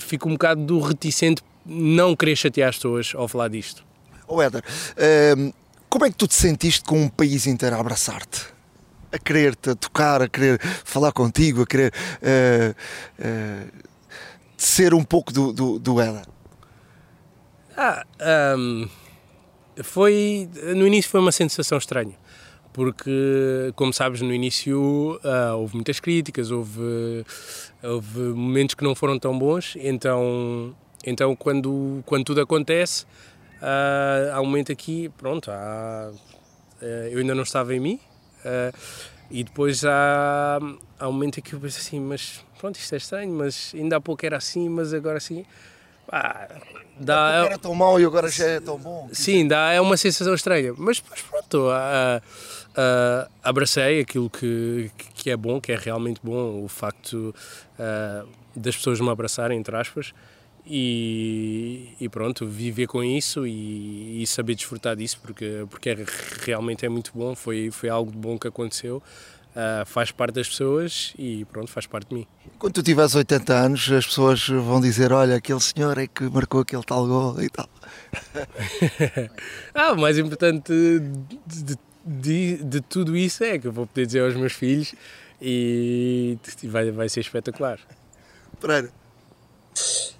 fico 0.00 0.28
um 0.28 0.32
bocado 0.32 0.64
do 0.64 0.80
reticente 0.80 1.42
não 1.64 2.16
querer 2.16 2.36
chatear 2.36 2.68
as 2.70 2.76
pessoas 2.76 3.12
ao 3.14 3.28
falar 3.28 3.48
disto. 3.48 3.84
Oh 4.26 4.40
Éder, 4.40 4.62
como 5.88 6.04
é 6.04 6.10
que 6.10 6.16
tu 6.16 6.26
te 6.26 6.34
sentiste 6.34 6.84
com 6.84 7.02
um 7.02 7.08
país 7.08 7.46
inteiro 7.46 7.76
a 7.76 7.80
abraçar-te? 7.80 8.46
A 9.12 9.18
querer-te, 9.18 9.70
a 9.70 9.74
tocar, 9.74 10.22
a 10.22 10.28
querer 10.28 10.58
falar 10.84 11.12
contigo, 11.12 11.62
a 11.62 11.66
querer 11.66 11.92
ser 14.56 14.94
um 14.94 15.04
pouco 15.04 15.32
do, 15.32 15.52
do, 15.52 15.78
do 15.78 16.00
Éder? 16.00 16.26
Ah, 17.76 18.04
um, 18.56 18.88
foi. 19.82 20.48
No 20.76 20.86
início 20.86 21.10
foi 21.10 21.20
uma 21.20 21.32
sensação 21.32 21.78
estranha, 21.78 22.14
porque, 22.72 23.72
como 23.76 23.92
sabes, 23.92 24.20
no 24.22 24.32
início 24.32 25.20
uh, 25.22 25.56
houve 25.56 25.74
muitas 25.74 26.00
críticas, 26.00 26.50
houve, 26.50 27.24
houve 27.82 28.18
momentos 28.18 28.74
que 28.74 28.82
não 28.82 28.94
foram 28.94 29.18
tão 29.18 29.38
bons, 29.38 29.76
então, 29.78 30.74
então 31.04 31.36
quando, 31.36 32.02
quando 32.06 32.24
tudo 32.24 32.40
acontece, 32.40 33.04
uh, 33.60 34.34
há 34.34 34.40
um 34.40 34.46
momento 34.46 34.72
aqui, 34.72 35.10
pronto, 35.18 35.50
há, 35.50 36.10
uh, 36.10 36.84
eu 37.10 37.18
ainda 37.18 37.34
não 37.34 37.42
estava 37.42 37.74
em 37.74 37.80
mim. 37.80 38.00
e 39.30 39.44
depois 39.44 39.84
há, 39.84 40.58
há 40.98 41.08
um 41.08 41.12
momento 41.12 41.40
que 41.42 41.54
eu 41.54 41.60
penso 41.60 41.78
assim, 41.78 42.00
mas 42.00 42.44
pronto, 42.58 42.76
isto 42.76 42.94
é 42.94 42.96
estranho, 42.96 43.32
mas 43.32 43.72
ainda 43.74 43.96
há 43.96 44.00
pouco 44.00 44.24
era 44.24 44.36
assim, 44.36 44.68
mas 44.68 44.94
agora 44.94 45.18
assim. 45.18 45.44
Ah, 46.14 46.46
dá, 46.98 47.44
era 47.46 47.58
tão 47.58 47.74
mau 47.74 47.98
e 47.98 48.04
agora 48.04 48.28
já 48.28 48.44
é 48.44 48.60
tão 48.60 48.78
bom. 48.78 49.08
Sim, 49.12 49.48
dá, 49.48 49.72
é 49.72 49.80
uma 49.80 49.96
sensação 49.96 50.34
estranha. 50.34 50.74
Mas, 50.76 51.02
mas 51.08 51.22
pronto, 51.22 51.68
uh, 51.68 52.22
uh, 52.72 53.30
abracei 53.42 54.00
aquilo 54.00 54.28
que, 54.28 54.90
que 55.14 55.30
é 55.30 55.36
bom, 55.36 55.60
que 55.60 55.72
é 55.72 55.76
realmente 55.76 56.20
bom, 56.22 56.62
o 56.64 56.68
facto 56.68 57.34
uh, 57.78 58.28
das 58.54 58.76
pessoas 58.76 59.00
me 59.00 59.08
abraçarem, 59.08 59.58
entre 59.58 59.76
aspas, 59.76 60.12
e, 60.66 61.88
e 62.00 62.08
pronto, 62.08 62.46
viver 62.46 62.86
com 62.86 63.02
isso 63.02 63.46
e, 63.46 64.22
e, 64.22 64.26
saber 64.26 64.54
desfrutar 64.54 64.94
disso, 64.94 65.18
porque, 65.20 65.66
porque 65.68 65.90
é, 65.90 66.04
realmente 66.44 66.86
é 66.86 66.88
muito 66.88 67.10
bom, 67.14 67.34
foi, 67.34 67.70
foi 67.70 67.88
algo 67.88 68.10
de 68.10 68.18
bom 68.18 68.38
que 68.38 68.48
aconteceu. 68.48 69.02
Uh, 69.52 69.84
faz 69.84 70.10
parte 70.10 70.36
das 70.36 70.48
pessoas 70.48 71.12
e 71.18 71.44
pronto, 71.44 71.70
faz 71.70 71.86
parte 71.86 72.08
de 72.08 72.14
mim. 72.14 72.26
Quando 72.58 72.72
tu 72.72 72.82
tiveres 72.82 73.14
80 73.14 73.52
anos, 73.52 73.92
as 73.92 74.06
pessoas 74.06 74.48
vão 74.48 74.80
dizer: 74.80 75.12
Olha, 75.12 75.36
aquele 75.36 75.60
senhor 75.60 75.98
é 75.98 76.06
que 76.06 76.24
marcou 76.24 76.62
aquele 76.62 76.82
tal 76.82 77.06
gol 77.06 77.42
e 77.42 77.50
tal. 77.50 77.68
ah, 79.74 79.92
o 79.92 80.00
mais 80.00 80.16
importante 80.16 80.72
de, 80.72 81.64
de, 81.64 81.78
de, 82.04 82.80
tudo 82.80 83.16
isso 83.16 83.44
é 83.44 83.58
que 83.58 83.66
eu 83.66 83.72
vou 83.72 83.86
poder 83.86 84.06
dizer 84.06 84.20
aos 84.20 84.34
meus 84.34 84.52
filhos 84.52 84.94
e 85.40 86.38
vai, 86.64 86.90
vai 86.90 87.08
ser 87.08 87.20
espetacular. 87.20 87.80
Pereira. 88.60 88.92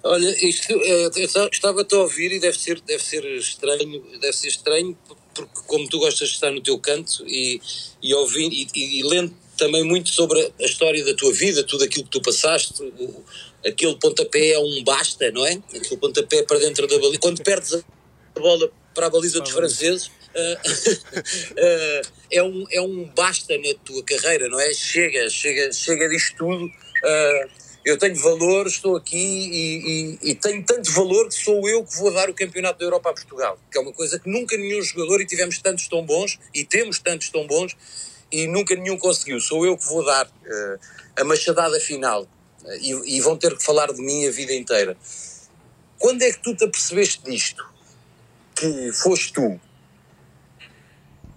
Olha, 0.03 0.45
isto, 0.45 0.73
é, 0.73 1.09
estava-te 1.51 1.95
a 1.95 1.99
ouvir 1.99 2.31
e 2.31 2.39
deve 2.39 2.59
ser, 2.59 2.81
deve 2.81 3.03
ser 3.03 3.23
estranho, 3.37 4.03
deve 4.19 4.33
ser 4.33 4.47
estranho 4.47 4.97
porque 5.33 5.61
como 5.65 5.87
tu 5.89 5.99
gostas 5.99 6.29
de 6.29 6.35
estar 6.35 6.51
no 6.51 6.61
teu 6.61 6.77
canto 6.77 7.23
e, 7.25 7.61
e 8.01 8.13
ouvindo 8.13 8.53
e, 8.53 8.67
e, 8.75 8.99
e 8.99 9.03
lendo 9.03 9.33
também 9.57 9.83
muito 9.83 10.09
sobre 10.09 10.51
a 10.59 10.65
história 10.65 11.03
da 11.05 11.13
tua 11.13 11.31
vida, 11.33 11.63
tudo 11.63 11.83
aquilo 11.83 12.03
que 12.03 12.09
tu 12.09 12.21
passaste, 12.21 12.83
o, 12.83 13.23
aquele 13.65 13.95
pontapé 13.95 14.51
é 14.51 14.59
um 14.59 14.83
basta, 14.83 15.31
não 15.31 15.45
é? 15.45 15.53
Aquele 15.73 15.97
pontapé 15.97 16.43
para 16.43 16.59
dentro 16.59 16.87
da 16.87 16.97
baliza. 16.97 17.19
Quando 17.19 17.41
perdes 17.41 17.73
a 17.73 18.39
bola 18.39 18.69
para 18.93 19.07
a 19.07 19.09
baliza 19.09 19.39
dos 19.39 19.51
franceses, 19.51 20.11
uh, 20.35 20.57
uh, 21.51 22.11
é, 22.31 22.43
um, 22.43 22.65
é 22.71 22.81
um 22.81 23.05
basta 23.15 23.57
na 23.57 23.73
tua 23.83 24.03
carreira, 24.03 24.47
não 24.49 24.59
é? 24.59 24.73
Chega, 24.73 25.29
chega, 25.29 25.71
chega 25.71 26.09
disto 26.09 26.37
tudo. 26.37 26.65
Uh, 26.65 27.63
eu 27.85 27.97
tenho 27.97 28.15
valor, 28.15 28.65
estou 28.65 28.95
aqui 28.95 29.17
e, 29.17 30.17
e, 30.23 30.31
e, 30.31 30.35
tenho 30.35 30.63
tanto 30.63 30.89
valor 30.91 31.27
que 31.27 31.35
sou 31.35 31.67
eu 31.67 31.83
que 31.83 31.97
vou 31.97 32.13
dar 32.13 32.29
o 32.29 32.33
Campeonato 32.33 32.79
da 32.79 32.85
Europa 32.85 33.09
a 33.09 33.13
Portugal, 33.13 33.59
que 33.69 33.77
é 33.77 33.81
uma 33.81 33.91
coisa 33.91 34.17
que 34.17 34.29
nunca 34.29 34.55
nenhum 34.55 34.81
jogador, 34.81 35.19
e 35.19 35.25
tivemos 35.25 35.57
tantos 35.57 35.87
tão 35.89 36.05
bons, 36.05 36.39
e 36.53 36.63
temos 36.63 36.99
tantos 36.99 37.29
tão 37.29 37.45
bons, 37.45 37.75
e 38.31 38.47
nunca 38.47 38.73
nenhum 38.75 38.97
conseguiu. 38.97 39.39
Sou 39.41 39.65
eu 39.65 39.77
que 39.77 39.85
vou 39.85 40.03
dar 40.05 40.25
uh, 40.25 40.79
a 41.17 41.23
machadada 41.25 41.77
final, 41.79 42.23
uh, 42.23 42.73
e, 42.79 43.17
e, 43.17 43.21
vão 43.21 43.35
ter 43.35 43.57
que 43.57 43.63
falar 43.63 43.91
de 43.91 44.01
mim 44.01 44.25
a 44.27 44.31
vida 44.31 44.53
inteira. 44.53 44.95
Quando 45.99 46.21
é 46.21 46.31
que 46.31 46.41
tu 46.41 46.55
te 46.55 46.63
apercebeste 46.63 47.21
disto? 47.23 47.65
Que 48.55 48.93
foste 48.93 49.33
tu? 49.33 49.59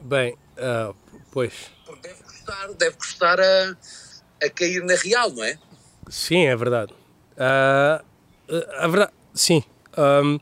Bem, 0.06 0.36
uh, 0.56 0.94
pois. 1.32 1.52
Deve 2.00 2.22
custar, 2.22 2.72
deve 2.75 2.96
custar 2.96 3.40
a, 3.40 3.76
a 4.40 4.50
cair 4.50 4.84
na 4.84 4.94
real, 4.94 5.32
não 5.32 5.42
é? 5.42 5.58
Sim, 6.08 6.46
é 6.46 6.54
verdade. 6.54 6.92
Uh, 7.32 8.04
a 8.78 8.86
verdade, 8.86 9.12
sim. 9.34 9.64
Um, 9.98 10.38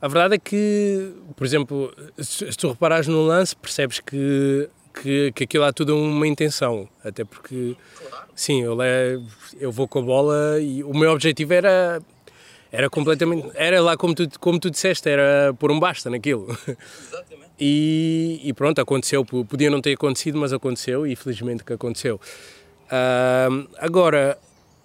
a 0.00 0.08
verdade 0.08 0.36
é 0.36 0.38
que, 0.38 1.12
por 1.36 1.44
exemplo, 1.44 1.94
se, 2.18 2.46
tu 2.56 2.70
reparares 2.70 3.06
no 3.06 3.22
lance, 3.22 3.54
percebes 3.54 4.00
que, 4.00 4.70
que, 4.94 5.30
que 5.32 5.44
aquilo 5.44 5.64
há 5.64 5.74
tudo 5.74 5.94
uma 5.94 6.26
intenção. 6.26 6.88
Até 7.04 7.22
porque, 7.22 7.76
sim, 8.34 8.62
eu, 8.62 8.74
levo, 8.74 9.28
eu 9.60 9.70
vou 9.70 9.86
com 9.86 9.98
a 9.98 10.02
bola 10.02 10.58
e 10.58 10.82
o 10.82 10.94
meu 10.94 11.12
objetivo 11.12 11.52
era 11.52 12.00
era 12.70 12.88
completamente. 12.88 13.50
Era 13.54 13.82
lá 13.82 13.94
como 13.98 14.14
tu, 14.14 14.26
como 14.40 14.58
tu 14.58 14.70
disseste, 14.70 15.06
era 15.06 15.52
pôr 15.52 15.70
um 15.70 15.78
basta 15.78 16.08
naquilo. 16.08 16.46
Exatamente. 16.66 17.41
E, 17.64 18.40
e, 18.42 18.52
pronto, 18.52 18.80
aconteceu. 18.80 19.24
Podia 19.24 19.70
não 19.70 19.80
ter 19.80 19.92
acontecido, 19.92 20.36
mas 20.36 20.52
aconteceu 20.52 21.06
e 21.06 21.14
felizmente 21.14 21.62
que 21.62 21.72
aconteceu. 21.72 22.20
Uh, 22.86 23.68
agora, 23.78 24.36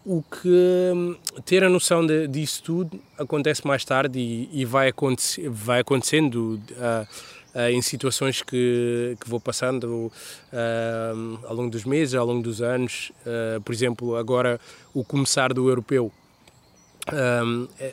o 0.05 0.21
que 0.21 1.17
ter 1.43 1.63
a 1.63 1.69
noção 1.69 2.05
de, 2.05 2.27
disso 2.27 2.61
tudo 2.61 2.99
acontece 3.17 3.65
mais 3.65 3.83
tarde 3.83 4.19
e, 4.19 4.61
e 4.61 4.63
vai, 4.63 4.89
acontecer, 4.89 5.49
vai 5.49 5.79
acontecendo 5.79 6.61
uh, 6.73 7.07
uh, 7.55 7.61
em 7.71 7.81
situações 7.81 8.43
que, 8.43 9.17
que 9.19 9.27
vou 9.27 9.39
passando 9.39 10.11
ao 11.47 11.55
longo 11.55 11.71
dos 11.71 11.83
meses, 11.83 12.13
ao 12.13 12.27
longo 12.27 12.43
dos 12.43 12.61
anos. 12.61 13.11
por 13.65 13.73
exemplo, 13.73 14.15
agora 14.15 14.59
o 14.93 15.03
começar 15.03 15.51
do 15.51 15.67
europeu. 15.67 16.11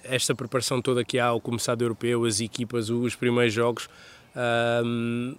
Esta 0.03 0.35
preparação 0.35 0.83
toda 0.83 1.05
que 1.05 1.19
há 1.19 1.27
ao 1.27 1.41
começar 1.41 1.75
do 1.75 1.85
europeu, 1.85 2.27
as 2.27 2.41
equipas, 2.41 2.91
os 2.91 3.15
primeiros 3.15 3.55
jogos. 3.55 3.89
Um, 4.37 5.35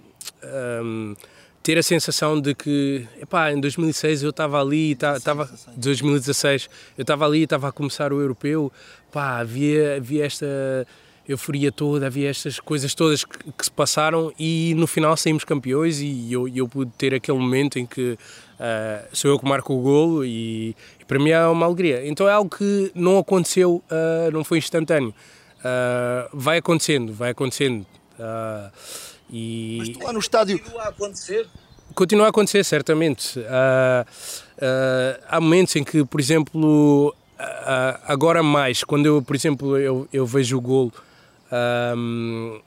ter 1.65 1.79
a 1.79 1.83
sensação 1.83 2.39
de 2.39 2.53
que, 2.53 3.07
epá, 3.19 3.51
em 3.51 3.59
2006 3.59 4.21
eu 4.21 4.29
estava 4.29 4.61
ali, 4.61 4.91
estava 4.91 5.49
2016, 5.75 6.69
eu 6.95 7.01
estava 7.01 7.25
ali, 7.25 7.43
estava 7.43 7.69
a 7.69 7.71
começar 7.71 8.13
o 8.13 8.21
europeu, 8.21 8.71
pá, 9.11 9.39
havia, 9.39 9.95
havia 9.95 10.25
esta 10.25 10.45
euforia 11.27 11.71
toda, 11.71 12.05
havia 12.05 12.29
estas 12.29 12.59
coisas 12.59 12.93
todas 12.93 13.23
que, 13.23 13.51
que 13.51 13.65
se 13.65 13.71
passaram 13.71 14.31
e 14.37 14.73
no 14.77 14.85
final 14.85 15.17
saímos 15.17 15.43
campeões 15.43 15.99
e 15.99 16.31
eu, 16.31 16.47
eu 16.47 16.67
pude 16.67 16.91
ter 16.91 17.15
aquele 17.15 17.39
momento 17.39 17.79
em 17.79 17.85
que 17.87 18.11
uh, 18.11 19.07
sou 19.11 19.31
eu 19.31 19.39
que 19.39 19.45
marco 19.45 19.73
o 19.73 19.81
golo 19.81 20.23
e, 20.23 20.75
e, 20.99 21.05
para 21.07 21.17
mim 21.17 21.31
é 21.31 21.47
uma 21.47 21.65
alegria. 21.65 22.07
Então 22.07 22.27
é 22.29 22.31
algo 22.31 22.55
que 22.55 22.91
não 22.93 23.17
aconteceu, 23.17 23.83
uh, 23.89 24.31
não 24.31 24.43
foi 24.43 24.59
instantâneo. 24.59 25.15
Uh, 25.59 26.29
vai 26.31 26.59
acontecendo, 26.59 27.11
vai 27.11 27.31
acontecendo. 27.31 27.87
E... 29.29 29.77
Mas 29.79 29.89
tu 29.89 30.03
lá 30.03 30.13
no 30.13 30.19
estádio... 30.19 30.59
Continua 30.59 30.83
a 30.83 30.89
acontecer? 30.89 31.47
Continua 31.93 32.25
a 32.25 32.29
acontecer, 32.29 32.63
certamente. 32.63 33.39
há 35.27 35.39
momentos 35.39 35.75
em 35.75 35.83
que, 35.83 36.03
por 36.03 36.19
exemplo, 36.19 37.15
agora 38.05 38.43
mais, 38.43 38.83
quando 38.83 39.05
eu, 39.05 39.21
por 39.21 39.35
exemplo, 39.35 39.77
eu, 39.77 40.07
eu 40.11 40.25
vejo 40.25 40.57
o 40.57 40.61
golo 40.61 40.93
um, 41.51 42.59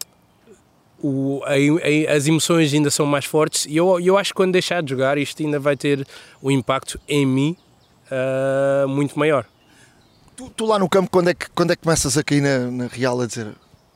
o, 1.01 1.43
a, 1.45 1.53
a, 1.53 2.17
as 2.17 2.27
emoções 2.27 2.73
ainda 2.73 2.91
são 2.91 3.07
mais 3.07 3.25
fortes 3.25 3.67
e 3.67 3.77
eu, 3.77 4.01
eu 4.01 4.17
acho 4.17 4.31
que 4.31 4.37
quando 4.37 4.53
deixar 4.53 4.83
de 4.83 4.91
jogar 4.91 5.19
isto 5.19 5.43
ainda 5.43 5.59
vai 5.59 5.77
ter 5.77 6.07
um 6.43 6.51
impacto 6.51 6.99
em 7.09 7.25
mim 7.25 7.57
uh, 8.11 8.89
muito 8.89 9.19
maior. 9.19 9.47
Tu, 10.37 10.51
tu, 10.51 10.67
lá 10.67 10.79
no 10.79 10.89
campo, 10.89 11.11
quando 11.11 11.31
é 11.31 11.35
que, 11.35 11.51
quando 11.51 11.73
é 11.73 11.77
que 11.77 11.83
começas 11.83 12.17
a 12.17 12.23
cair 12.23 12.41
na, 12.41 12.71
na 12.71 12.87
Real 12.87 13.21
a 13.21 13.27
dizer 13.27 13.49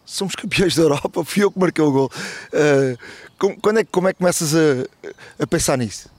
somos 0.05 0.35
campeões 0.35 0.75
da 0.75 0.83
Europa, 0.83 1.25
fui 1.25 1.45
eu 1.45 1.51
que 1.51 1.59
marquei 1.59 1.85
o 1.85 1.93
gol. 1.93 2.11
Uh, 2.53 3.57
quando 3.61 3.79
é, 3.79 3.85
como 3.85 4.09
é 4.09 4.13
que 4.13 4.19
começas 4.19 4.55
a, 4.55 4.87
a 5.39 5.47
pensar 5.47 5.77
nisso? 5.79 6.11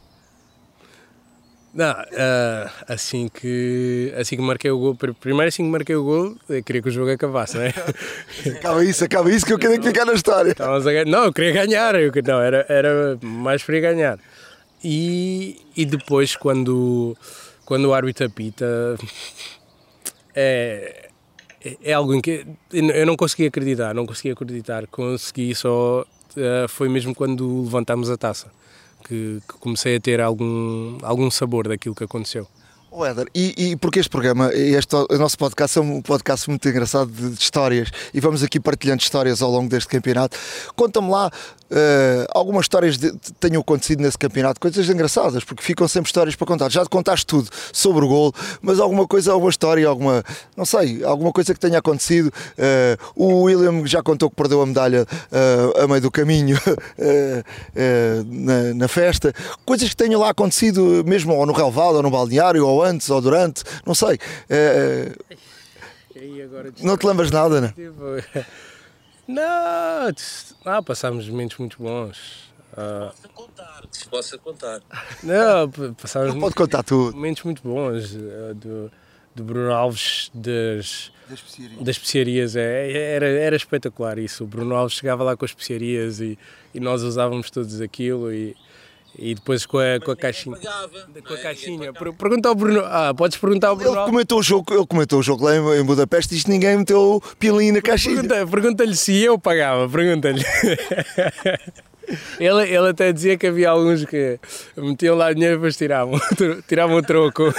Não, 1.74 1.92
uh, 1.92 2.70
assim 2.88 3.28
que 3.28 4.14
assim 4.16 4.36
que 4.36 4.44
marquei 4.44 4.70
o 4.70 4.78
gol, 4.78 4.96
primeiro 4.96 5.48
assim 5.48 5.64
que 5.64 5.72
marquei 5.72 5.96
o 5.96 6.04
gol, 6.04 6.38
eu 6.48 6.64
queria 6.64 6.84
que 6.84 6.90
o 6.90 6.92
jogo 6.92 7.10
acabasse, 7.12 7.58
não 7.58 7.64
é? 7.64 7.74
acaba 8.58 8.86
isso, 8.86 9.04
acaba 9.04 9.32
isso 9.32 9.44
que 9.44 9.54
eu 9.54 9.58
queria 9.58 9.82
ficar 9.82 10.06
na 10.06 10.14
história. 10.14 10.56
não, 11.08 11.26
eu 11.26 11.34
queria 11.34 11.52
ganhar, 11.52 11.96
eu, 11.96 12.12
não, 12.28 12.40
era, 12.40 12.64
era 12.70 13.18
mais 13.24 13.64
para 13.64 13.80
ganhar. 13.80 14.20
E, 14.84 15.66
e 15.76 15.84
depois 15.84 16.36
quando, 16.36 17.18
quando 17.66 17.86
o 17.86 17.94
árbitro 17.94 18.28
apita 18.28 18.96
é, 20.36 21.03
é 21.84 21.94
algo 21.94 22.14
em 22.14 22.22
que 22.22 22.46
eu 22.72 23.06
não 23.06 23.16
consegui 23.16 23.48
acreditar, 23.48 23.94
não 23.94 24.06
consegui 24.06 24.32
acreditar, 24.32 24.88
consegui 24.88 25.56
só 25.56 26.02
uh, 26.02 26.68
foi 26.68 26.90
mesmo 26.90 27.16
quando 27.16 27.64
levantámos 27.64 28.10
a 28.10 28.18
taça 28.18 28.52
que, 29.04 29.42
que 29.48 29.58
comecei 29.60 29.98
a 29.98 30.00
ter 30.00 30.22
algum, 30.22 30.98
algum 31.04 31.30
sabor 31.30 31.68
daquilo 31.68 31.96
que 31.96 32.04
aconteceu. 32.04 32.48
Oh, 32.96 33.04
Éder, 33.04 33.28
e, 33.34 33.56
e 33.58 33.76
porque 33.76 34.00
este 34.00 34.10
programa, 34.10 34.54
este 34.54 34.96
o 34.96 35.18
nosso 35.18 35.36
podcast 35.36 35.80
é 35.80 35.82
um 35.82 36.00
podcast 36.00 36.48
muito 36.48 36.70
engraçado 36.70 37.12
de, 37.12 37.32
de, 37.32 37.42
histórias 37.42 37.90
e 38.14 38.20
vamos 38.20 38.44
aqui 38.44 38.60
partilhando 38.60 39.02
histórias 39.02 39.42
ao 39.42 39.50
longo 39.50 39.68
deste 39.68 39.90
campeonato. 39.90 40.38
Conta-me 40.76 41.10
lá 41.10 41.32
uh, 41.74 42.26
algumas 42.34 42.66
histórias 42.66 42.96
que 42.98 43.34
tenham 43.40 43.62
acontecido 43.62 44.02
nesse 44.02 44.18
campeonato, 44.18 44.60
coisas 44.60 44.88
engraçadas, 44.88 45.44
porque 45.44 45.64
ficam 45.64 45.88
sempre 45.88 46.08
histórias 46.08 46.36
para 46.36 46.48
contar. 46.48 46.72
Já 46.72 46.84
te 46.84 46.90
contaste 46.90 47.26
tudo 47.26 47.50
sobre 47.72 48.06
o 48.06 48.08
gol, 48.08 48.34
mas 48.62 48.80
alguma 48.80 49.08
coisa, 49.08 49.32
alguma 49.32 49.50
história, 49.50 49.88
alguma, 49.88 50.24
não 50.56 50.66
sei, 50.66 51.04
alguma 51.04 51.32
coisa 51.32 51.54
que 51.54 51.60
tenha 51.60 51.80
acontecido. 51.80 52.28
Uh, 52.28 52.98
o 53.16 53.42
William 53.44 53.86
já 53.86 54.04
contou 54.04 54.30
que 54.30 54.36
perdeu 54.36 54.62
a 54.62 54.66
medalha 54.66 55.04
uh, 55.04 55.84
a 55.84 55.88
meio 55.88 56.02
do 56.02 56.12
caminho 56.12 56.58
na, 58.28 58.74
na, 58.76 58.88
festa. 58.88 59.34
Coisas 59.66 59.90
que 59.90 59.96
tenham 59.96 60.22
lá 60.22 60.30
acontecido, 60.30 61.04
mesmo 61.06 61.34
ou 61.34 61.46
no 61.46 61.54
relevado, 61.54 61.96
ou 61.96 62.04
no 62.04 62.12
balneário, 62.12 62.66
ou 62.66 62.84
antes, 62.84 63.10
ou 63.10 63.20
durante, 63.20 63.64
não 63.86 63.96
sei. 63.96 64.20
não 66.82 66.98
te 66.98 67.08
lembras 67.08 67.32
nada, 67.32 67.60
né? 67.62 67.74
Não, 69.28 69.44
ah, 70.66 70.82
passámos 70.82 71.28
momentos 71.28 71.58
muito 71.58 71.82
bons. 71.82 72.52
Uh, 72.74 73.08
possa 73.08 73.28
contar, 73.30 73.84
se 73.92 74.08
possa 74.08 74.38
contar. 74.38 74.82
Não, 75.22 75.94
passámos 75.94 76.34
não 76.34 76.42
pode 76.42 76.56
contar 76.56 76.84
tudo. 76.84 77.16
momentos 77.16 77.44
muito 77.44 77.62
bons 77.62 78.16
uh, 78.16 78.56
do, 78.56 78.92
do 79.36 79.44
Bruno 79.44 79.72
Alves 79.72 80.32
das, 80.34 81.12
das 81.30 81.40
especiarias. 81.40 81.80
Das 81.80 81.96
especiarias. 81.96 82.56
É, 82.56 82.92
era, 83.16 83.28
era 83.28 83.56
espetacular 83.56 84.18
isso. 84.18 84.44
O 84.44 84.48
Bruno 84.48 84.76
Alves 84.76 84.98
chegava 84.98 85.24
lá 85.24 85.38
com 85.38 85.46
as 85.46 85.52
especiarias 85.52 86.20
e, 86.20 86.38
e 86.74 86.80
nós 86.80 87.04
usávamos 87.04 87.52
todos 87.52 87.80
aquilo 87.80 88.34
e, 88.34 88.56
e 89.18 89.36
depois 89.36 89.66
com 89.66 89.78
a, 89.78 90.00
com 90.04 90.12
a 90.12 90.16
caixinha. 90.16 90.56
Pagava, 90.56 91.08
com 91.26 91.34
a 91.34 91.38
é? 91.38 91.42
caixinha. 91.42 91.94
Pergunta 91.94 92.50
ao 92.50 92.56
Bruno. 92.56 92.82
Ah, 92.86 93.14
podes 93.16 93.38
perguntar 93.38 93.70
ao 93.70 93.76
Bruno. 93.76 93.98
Ele 93.98 94.06
comentou 94.06 94.40
o 94.40 94.44
jogo, 94.44 94.74
ele 94.74 94.86
comentou 94.86 95.20
o 95.20 95.24
jogo 95.24 95.46
lá 95.46 95.56
em, 95.56 95.82
em 95.82 95.84
Budapeste 95.84 96.34
e 96.34 96.38
isto 96.38 96.50
ninguém 96.50 96.78
meteu 96.78 97.22
pilim 97.40 97.72
na 97.72 97.82
caixinha. 97.82 98.16
Pergunta-lhe 98.16 98.50
pergunta 98.50 98.96
se 98.96 99.22
eu 99.22 99.38
pagava, 99.38 99.88
pergunta-lhe. 99.90 100.44
Ele, 102.38 102.64
ele 102.64 102.90
até 102.90 103.14
dizia 103.14 103.38
que 103.38 103.48
havia 103.48 103.70
alguns 103.70 104.04
que 104.04 104.38
metiam 104.76 105.16
lá 105.16 105.32
dinheiro 105.32 105.56
e 105.56 105.58
depois 105.58 105.78
tiravam, 105.78 106.20
tiravam 106.68 106.98
o 106.98 107.02
troco. 107.02 107.54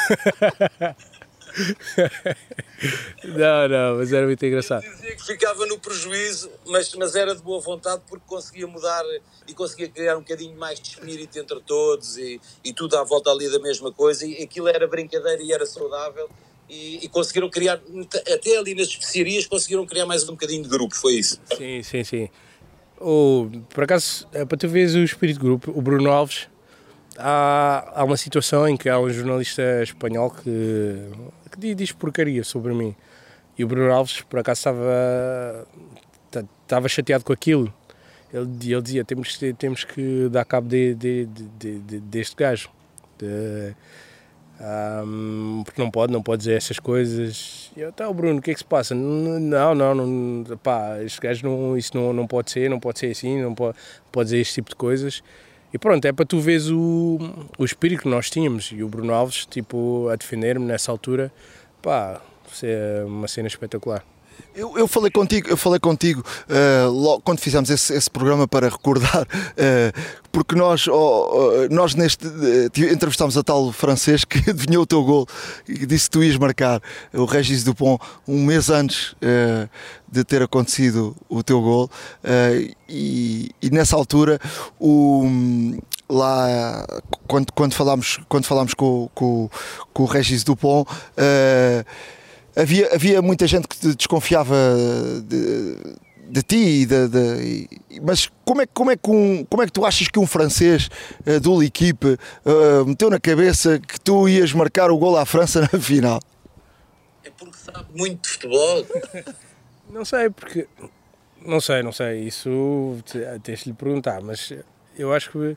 não, 3.25 3.69
não, 3.69 3.97
mas 3.99 4.13
era 4.13 4.27
muito 4.27 4.45
engraçado. 4.45 4.83
Dizia 4.83 5.17
que 5.17 5.25
ficava 5.25 5.67
no 5.67 5.79
prejuízo, 5.79 6.51
mas, 6.67 6.93
mas 6.95 7.15
era 7.15 7.35
de 7.35 7.43
boa 7.43 7.61
vontade 7.61 8.03
porque 8.09 8.25
conseguia 8.27 8.67
mudar 8.67 9.05
e 9.47 9.55
conseguia 9.55 9.89
criar 9.89 10.17
um 10.17 10.21
bocadinho 10.21 10.57
mais 10.59 10.81
de 10.81 10.89
espírito 10.89 11.39
entre 11.39 11.61
todos 11.61 12.17
e, 12.19 12.41
e 12.65 12.73
tudo 12.73 12.97
à 12.97 13.05
volta 13.05 13.31
ali 13.31 13.51
da 13.51 13.59
mesma 13.59 13.93
coisa. 13.93 14.27
E 14.27 14.43
aquilo 14.43 14.69
era 14.69 14.87
brincadeira 14.87 15.43
e 15.43 15.53
era 15.53 15.65
saudável. 15.65 16.29
E, 16.69 17.05
e, 17.05 17.09
conseguiram 17.09 17.51
criar, 17.51 17.79
até 18.33 18.57
ali 18.57 18.75
nas 18.75 18.89
especiarias, 18.89 19.47
conseguiram 19.47 19.85
criar 19.85 20.07
mais 20.07 20.25
um 20.25 20.33
bocadinho 20.33 20.63
de 20.63 20.69
grupo, 20.69 20.97
foi 20.97 21.15
isso? 21.15 21.39
Sim, 21.57 21.83
sim, 21.83 22.03
sim. 22.03 22.29
O, 22.99 23.51
por 23.69 23.85
acaso, 23.85 24.27
é 24.33 24.47
para 24.47 24.57
tu 24.57 24.67
veres 24.67 24.95
o 24.95 25.05
espírito 25.05 25.39
de 25.39 25.45
grupo, 25.45 25.71
o 25.77 25.83
Bruno 25.83 26.11
Alves, 26.11 26.49
há, 27.19 27.93
há 27.95 28.05
uma 28.05 28.17
situação 28.17 28.69
em 28.69 28.77
que 28.77 28.89
há 28.89 28.99
um 28.99 29.11
jornalista 29.11 29.83
espanhol 29.83 30.31
que 30.31 31.11
que 31.55 31.75
diz 31.75 31.93
porcaria 31.93 32.45
sobre 32.45 32.75
mim. 32.75 32.95
E 33.57 33.65
o 33.65 33.69
Bruno 33.69 33.93
Alves, 33.93 34.21
por 34.23 34.41
acaso, 34.41 34.59
estava, 34.59 35.67
estava 36.63 36.89
chateado 36.89 37.25
com 37.25 37.33
aquilo. 37.33 37.73
Ele, 38.33 38.49
ele 38.73 38.83
dizia: 38.83 39.05
temos, 39.05 39.39
temos 39.59 39.85
que 39.85 40.29
dar 40.29 40.45
cabo 40.45 40.69
de, 40.69 40.95
de, 40.95 41.27
de, 41.27 41.79
de 41.79 42.01
deste 42.01 42.35
gajo. 42.35 42.69
Um, 44.61 45.63
porque 45.65 45.81
não 45.81 45.91
pode, 45.91 46.13
não 46.13 46.23
pode 46.23 46.39
dizer 46.39 46.57
essas 46.57 46.79
coisas. 46.79 47.71
E 47.77 47.81
eu, 47.81 47.93
tá, 47.93 48.13
Bruno, 48.13 48.39
o 48.39 48.43
que 48.43 48.51
é 48.51 48.55
que 48.55 48.61
se 48.61 48.65
passa? 48.65 48.95
Não, 48.95 49.75
não, 49.75 49.95
não 49.95 50.57
pá, 50.57 51.01
este 51.03 51.21
gajo 51.21 51.47
não, 51.47 51.77
isso 51.77 51.97
não, 51.97 52.13
não 52.13 52.27
pode 52.27 52.51
ser, 52.51 52.69
não 52.69 52.81
pode 52.81 52.99
ser 52.99 53.11
assim, 53.11 53.41
não 53.41 53.55
pode, 53.55 53.77
pode 54.11 54.27
dizer 54.27 54.41
este 54.41 54.55
tipo 54.55 54.71
de 54.71 54.77
coisas. 54.77 55.23
E 55.75 55.79
pronto, 55.79 56.05
é 56.05 56.13
para 56.13 56.25
tu 56.25 56.39
veres 56.39 56.71
o, 56.71 57.19
o 57.59 57.65
espírito 57.65 58.03
que 58.03 58.09
nós 58.09 58.31
tínhamos 58.31 58.71
e 58.73 58.81
o 58.85 58.89
Bruno 58.89 59.13
Alves, 59.13 59.45
tipo, 59.45 60.09
a 60.09 60.15
defender-me 60.15 60.65
nessa 60.65 60.93
altura, 60.93 61.33
pá, 61.83 62.23
é 62.63 63.03
uma 63.05 63.27
cena 63.27 63.49
espetacular. 63.49 64.05
Eu, 64.55 64.79
eu, 64.79 64.87
falei 64.87 65.11
contigo, 65.11 65.49
eu 65.49 65.57
falei 65.57 65.81
contigo 65.81 66.25
uh, 66.49 66.89
logo, 66.89 67.21
quando 67.23 67.41
fizemos 67.41 67.69
esse, 67.71 67.93
esse, 67.93 68.09
programa 68.09 68.47
para 68.47 68.69
recordar, 68.69 69.23
uh, 69.23 70.01
porque 70.31 70.55
nós, 70.55 70.87
oh, 70.87 71.67
nós 71.71 71.97
neste 71.97 72.25
uh, 72.25 72.93
entrevistámos 72.93 73.37
a 73.37 73.43
tal 73.43 73.73
francês 73.73 74.25
que 74.25 74.39
adivinhou 74.51 74.85
o 74.85 74.87
teu 74.87 75.03
gol 75.03 75.27
e 75.69 75.85
disse 75.85 76.05
que 76.05 76.11
tu 76.11 76.23
ias 76.23 76.37
marcar. 76.37 76.81
O 77.13 77.25
Regis 77.25 77.65
Dupont 77.65 78.01
um 78.29 78.45
mês 78.45 78.71
antes 78.71 79.17
de 80.11 80.23
ter 80.23 80.43
acontecido 80.43 81.17
o 81.29 81.43
teu 81.43 81.61
gol 81.61 81.91
e, 82.89 83.51
e, 83.61 83.71
nessa 83.71 83.97
altura 83.97 84.39
o, 84.79 85.27
lá 86.09 86.87
quando, 87.27 87.53
quando 87.53 87.75
falámos, 87.75 88.21
quando 88.29 88.45
falámos 88.45 88.75
com, 88.75 89.11
com, 89.15 89.51
com 89.93 90.03
o 90.05 90.07
Regis 90.07 90.45
Dupont 90.45 90.89
havia, 92.57 92.95
havia 92.95 93.23
muita 93.23 93.47
gente 93.47 93.67
que 93.69 93.95
desconfiava 93.95 94.57
de, 95.23 95.77
de 96.29 96.43
ti, 96.43 96.87
de, 96.87 97.09
de, 97.09 97.69
mas 98.03 98.31
como 98.45 98.63
é, 98.63 98.67
como, 98.67 98.91
é 98.91 98.97
que 98.97 99.11
um, 99.11 99.45
como 99.45 99.63
é 99.63 99.67
que 99.67 99.73
tu 99.73 99.85
achas 99.85 100.09
que 100.09 100.19
um 100.19 100.27
francês 100.27 100.89
uh, 101.27 101.41
do 101.41 101.59
L'Equipe 101.59 102.07
uh, 102.07 102.87
meteu 102.87 103.11
na 103.11 103.21
cabeça 103.21 103.79
que 103.79 104.01
tu 104.01 104.29
ias 104.29 104.53
marcar 104.53 104.91
o 104.91 104.97
gol 104.97 105.17
à 105.17 105.27
França 105.27 105.61
na 105.61 105.81
final? 105.81 106.21
É 107.25 107.31
porque 107.31 107.57
sabe 107.57 107.87
muito 107.95 108.23
de 108.23 108.29
futebol. 108.31 108.87
não 109.91 110.05
sei, 110.05 110.31
porque. 110.31 110.69
Não 111.45 111.61
sei, 111.61 111.83
não 111.83 111.93
sei. 111.93 112.21
Isso 112.21 112.99
tens 113.43 113.61
de 113.61 113.71
lhe 113.71 113.77
perguntar, 113.77 114.23
mas 114.23 114.53
eu 114.97 115.13
acho 115.13 115.31
que 115.31 115.57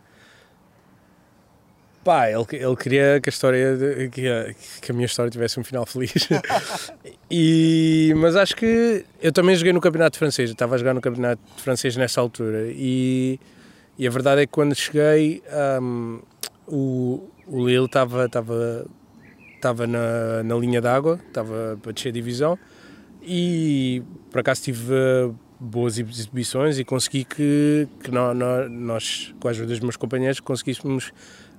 Pá, 2.08 2.30
ele, 2.30 2.46
ele 2.54 2.76
queria 2.78 3.20
que 3.20 3.28
a 3.28 3.32
história, 3.32 3.78
que 4.10 4.30
a, 4.30 4.54
que 4.82 4.92
a 4.94 4.96
minha 4.96 5.06
história 5.06 5.30
tivesse 5.30 5.60
um 5.60 5.64
final 5.66 5.86
feliz. 5.86 6.14
e, 7.30 8.14
mas 8.16 8.34
acho 8.38 8.56
que 8.56 9.04
eu 9.22 9.34
também 9.34 9.54
joguei 9.58 9.74
no 9.74 9.82
campeonato 9.82 10.18
francês, 10.18 10.50
eu 10.50 10.54
estava 10.54 10.76
a 10.76 10.78
jogar 10.78 10.94
no 10.94 11.02
campeonato 11.02 11.42
francês 11.58 11.98
nessa 11.98 12.22
altura 12.22 12.68
e, 12.70 13.38
E 14.00 14.08
a 14.08 14.10
verdade 14.10 14.44
é 14.44 14.46
que 14.46 14.54
quando 14.54 14.74
cheguei, 14.74 15.44
um, 15.82 16.22
o, 16.66 17.30
o 17.46 17.68
Lille 17.68 17.84
estava 17.84 18.24
estava 18.24 18.86
estava 19.58 19.86
na, 19.86 20.44
na 20.44 20.56
linha 20.56 20.80
d'água, 20.80 21.20
estava 21.28 21.78
para 21.82 21.92
descer 21.92 22.08
a 22.08 22.14
divisão 22.14 22.58
e 23.22 24.02
por 24.32 24.40
acaso 24.40 24.62
tive 24.62 24.94
boas 25.60 25.98
exibições 26.00 26.80
e 26.80 26.86
consegui 26.86 27.26
que, 27.26 27.86
que 28.02 28.12
nós, 28.12 28.38
nós, 28.72 29.36
com 29.42 29.50
a 29.50 29.52
ajuda 29.52 29.68
dos 29.68 29.82
meus 29.82 29.98
companheiros, 29.98 30.40
conseguíssemos 30.40 31.12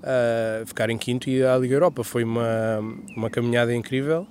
uh, 0.02 0.66
ficar 0.66 0.90
em 0.90 0.98
quinto 0.98 1.28
e 1.28 1.42
à 1.42 1.56
Liga 1.56 1.74
Europa. 1.74 2.04
Foi 2.04 2.24
uma, 2.24 2.80
uma 3.16 3.30
caminhada 3.30 3.74
incrível 3.74 4.26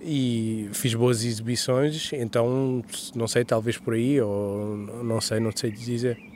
e 0.00 0.68
fiz 0.72 0.94
boas 0.94 1.24
exibições, 1.24 2.12
então 2.12 2.82
não 3.14 3.28
sei, 3.28 3.44
talvez 3.44 3.78
por 3.78 3.94
aí, 3.94 4.20
ou 4.20 4.76
não 5.04 5.20
sei, 5.20 5.38
não 5.40 5.52
sei 5.54 5.70
dizer. 5.70 6.31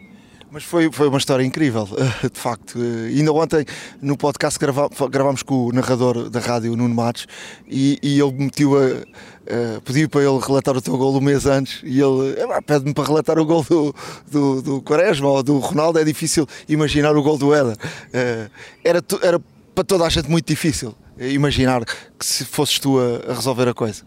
Mas 0.51 0.63
foi, 0.63 0.91
foi 0.93 1.09
uma 1.09 1.19
história 1.19 1.45
incrível, 1.45 1.89
de 2.33 2.39
facto. 2.39 2.79
Ainda 2.79 3.33
ontem 3.33 3.65
no 4.01 4.17
podcast 4.17 4.59
grava, 4.59 4.89
gravámos 5.11 5.43
com 5.43 5.67
o 5.67 5.73
narrador 5.73 6.31
da 6.31 6.39
rádio, 6.39 6.77
Nuno 6.77 6.95
Matos, 6.95 7.27
e, 7.69 7.99
e 8.03 8.21
ele 8.21 8.33
meteu 8.33 8.77
a, 8.77 8.87
a, 8.87 9.81
pediu 9.81 10.09
para 10.09 10.23
ele 10.23 10.39
relatar 10.39 10.77
o 10.77 10.81
teu 10.81 10.97
gol 10.97 11.17
um 11.17 11.21
mês 11.21 11.47
antes 11.47 11.81
e 11.83 12.01
ele 12.01 12.37
pede-me 12.65 12.95
para 12.95 13.05
relatar 13.05 13.39
o 13.39 13.45
gol 13.45 13.65
do, 13.65 13.95
do, 14.31 14.63
do 14.63 14.83
Quaresma 14.83 15.29
ou 15.29 15.43
do 15.43 15.59
Ronaldo. 15.59 15.99
É 15.99 16.05
difícil 16.05 16.47
imaginar 16.69 17.17
o 17.17 17.23
gol 17.23 17.37
do 17.37 17.53
Éder. 17.53 17.77
Eh, 18.13 18.49
era, 18.85 19.03
era 19.23 19.41
para 19.75 19.85
toda 19.85 20.07
a 20.07 20.09
gente 20.09 20.31
muito 20.31 20.47
difícil 20.47 20.95
imaginar 21.19 21.85
que 21.85 22.25
se 22.25 22.45
fosses 22.45 22.79
tu 22.79 22.99
a, 22.99 23.33
a 23.33 23.35
resolver 23.35 23.69
a 23.69 23.75
coisa. 23.75 24.05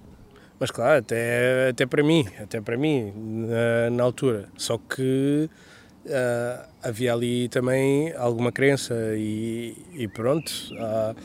Mas 0.59 0.71
claro, 0.71 0.99
até, 0.99 1.69
até 1.69 1.85
para 1.85 2.03
mim, 2.03 2.27
até 2.41 2.59
para 2.59 2.77
mim, 2.77 3.13
na, 3.15 3.89
na 3.91 4.03
altura. 4.03 4.49
Só 4.57 4.77
que 4.77 5.49
uh, 6.05 6.67
havia 6.83 7.13
ali 7.13 7.49
também 7.49 8.13
alguma 8.15 8.51
crença 8.51 8.93
e, 9.15 9.75
e 9.93 10.07
pronto. 10.07 10.51
Uh, 10.71 11.15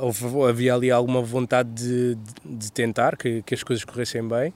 uh, 0.00 0.44
havia 0.46 0.74
ali 0.74 0.90
alguma 0.90 1.22
vontade 1.22 1.70
de, 1.70 2.14
de, 2.14 2.56
de 2.56 2.72
tentar 2.72 3.16
que, 3.16 3.42
que, 3.42 3.54
as 3.54 3.62
coisas 3.62 3.84
corressem 3.84 4.26
bem, 4.26 4.52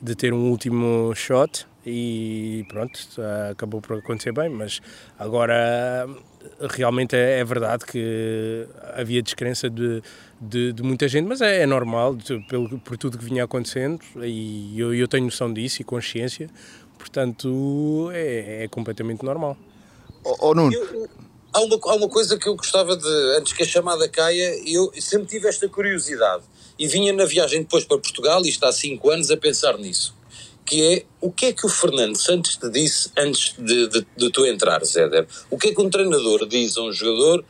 de 0.00 0.14
ter 0.14 0.32
um 0.32 0.50
último 0.50 1.14
shot 1.14 1.66
e 1.84 2.64
pronto, 2.68 2.98
acabou 3.50 3.80
por 3.80 3.98
acontecer 3.98 4.32
bem, 4.32 4.48
mas 4.48 4.80
agora 5.18 6.06
realmente 6.70 7.16
é, 7.16 7.40
é 7.40 7.44
verdade 7.44 7.84
que 7.84 8.66
havia 8.94 9.22
descrença 9.22 9.68
de, 9.68 10.02
de, 10.40 10.72
de 10.72 10.82
muita 10.82 11.08
gente, 11.08 11.26
mas 11.26 11.40
é, 11.40 11.62
é 11.62 11.66
normal 11.66 12.16
pelo, 12.48 12.78
por 12.78 12.96
tudo 12.96 13.18
que 13.18 13.24
vinha 13.24 13.44
acontecendo 13.44 14.00
e 14.22 14.78
eu, 14.78 14.94
eu 14.94 15.08
tenho 15.08 15.24
noção 15.24 15.52
disso 15.52 15.82
e 15.82 15.84
consciência, 15.84 16.48
Portanto, 17.02 18.10
é, 18.14 18.64
é 18.64 18.68
completamente 18.68 19.24
normal. 19.24 19.56
Oh, 20.24 20.36
oh 20.38 20.54
Nuno. 20.54 20.72
Eu, 20.72 21.08
há, 21.52 21.60
uma, 21.60 21.80
há 21.82 21.94
uma 21.96 22.08
coisa 22.08 22.38
que 22.38 22.48
eu 22.48 22.54
gostava 22.54 22.96
de, 22.96 23.36
antes 23.36 23.52
que 23.52 23.64
a 23.64 23.66
chamada 23.66 24.08
caia, 24.08 24.56
eu 24.64 24.92
sempre 25.00 25.26
tive 25.26 25.48
esta 25.48 25.68
curiosidade 25.68 26.44
e 26.78 26.86
vinha 26.86 27.12
na 27.12 27.24
viagem 27.24 27.62
depois 27.62 27.84
para 27.84 27.98
Portugal, 27.98 28.40
e 28.44 28.48
está 28.48 28.68
há 28.68 28.72
5 28.72 29.10
anos, 29.10 29.32
a 29.32 29.36
pensar 29.36 29.76
nisso. 29.78 30.14
Que 30.64 30.94
é 30.94 31.04
o 31.20 31.32
que 31.32 31.46
é 31.46 31.52
que 31.52 31.66
o 31.66 31.68
Fernando 31.68 32.16
Santos 32.16 32.56
te 32.56 32.70
disse 32.70 33.10
antes 33.18 33.56
de, 33.58 33.88
de, 33.88 34.06
de 34.16 34.30
tu 34.30 34.46
entrar, 34.46 34.84
Zéder? 34.84 35.26
O 35.50 35.58
que 35.58 35.70
é 35.70 35.74
que 35.74 35.80
um 35.80 35.90
treinador 35.90 36.46
diz 36.46 36.76
a 36.76 36.82
um 36.82 36.92
jogador 36.92 37.44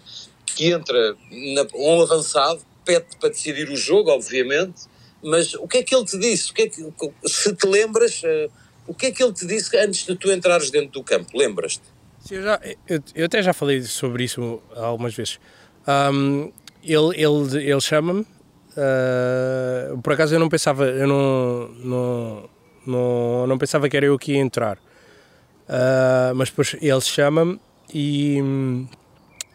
que 0.46 0.72
entra 0.72 1.14
na, 1.30 1.66
um 1.74 2.00
avançado, 2.00 2.62
pede 2.86 3.04
para 3.20 3.28
decidir 3.28 3.68
o 3.68 3.76
jogo, 3.76 4.10
obviamente, 4.10 4.90
mas 5.22 5.54
o 5.54 5.68
que 5.68 5.78
é 5.78 5.82
que 5.82 5.94
ele 5.94 6.06
te 6.06 6.18
disse? 6.18 6.50
O 6.50 6.54
que 6.54 6.62
é 6.62 6.68
que, 6.68 6.82
se 7.26 7.54
te 7.54 7.66
lembras, 7.66 8.22
uh, 8.22 8.50
o 8.92 8.94
que 8.94 9.07
é 9.07 9.11
que 9.11 9.22
ele 9.22 9.33
te 9.33 9.46
disse 9.46 9.74
antes 9.78 10.05
de 10.05 10.14
tu 10.14 10.31
entrares 10.31 10.70
dentro 10.70 10.90
do 10.90 11.02
campo? 11.02 11.37
Lembras-te? 11.37 11.83
Eu, 12.31 12.42
já, 12.42 12.61
eu, 12.87 13.02
eu, 13.14 13.24
até 13.24 13.42
já 13.42 13.55
falei 13.55 13.81
sobre 13.83 14.24
isso 14.24 14.62
algumas 14.76 15.14
vezes. 15.14 15.40
Um, 15.88 16.52
ele 16.85 17.16
ele, 17.16 17.70
ele 17.70 17.81
chama-me. 17.81 18.20
Uh, 18.20 19.98
por 20.02 20.12
acaso 20.12 20.35
eu 20.35 20.38
não 20.38 20.48
pensava, 20.48 20.85
eu 20.85 21.07
não, 21.07 21.68
não, 21.83 22.50
não, 22.87 23.46
não 23.46 23.59
pensava 23.59 23.88
que 23.88 23.96
era 23.96 24.07
eu 24.07 24.18
que 24.18 24.33
ia 24.33 24.38
entrar. 24.38 24.76
Uh, 24.76 26.35
mas 26.35 26.50
depois 26.50 26.76
ele 26.81 27.00
chama-me 27.00 27.59
e 27.94 28.40
hum, 28.42 28.87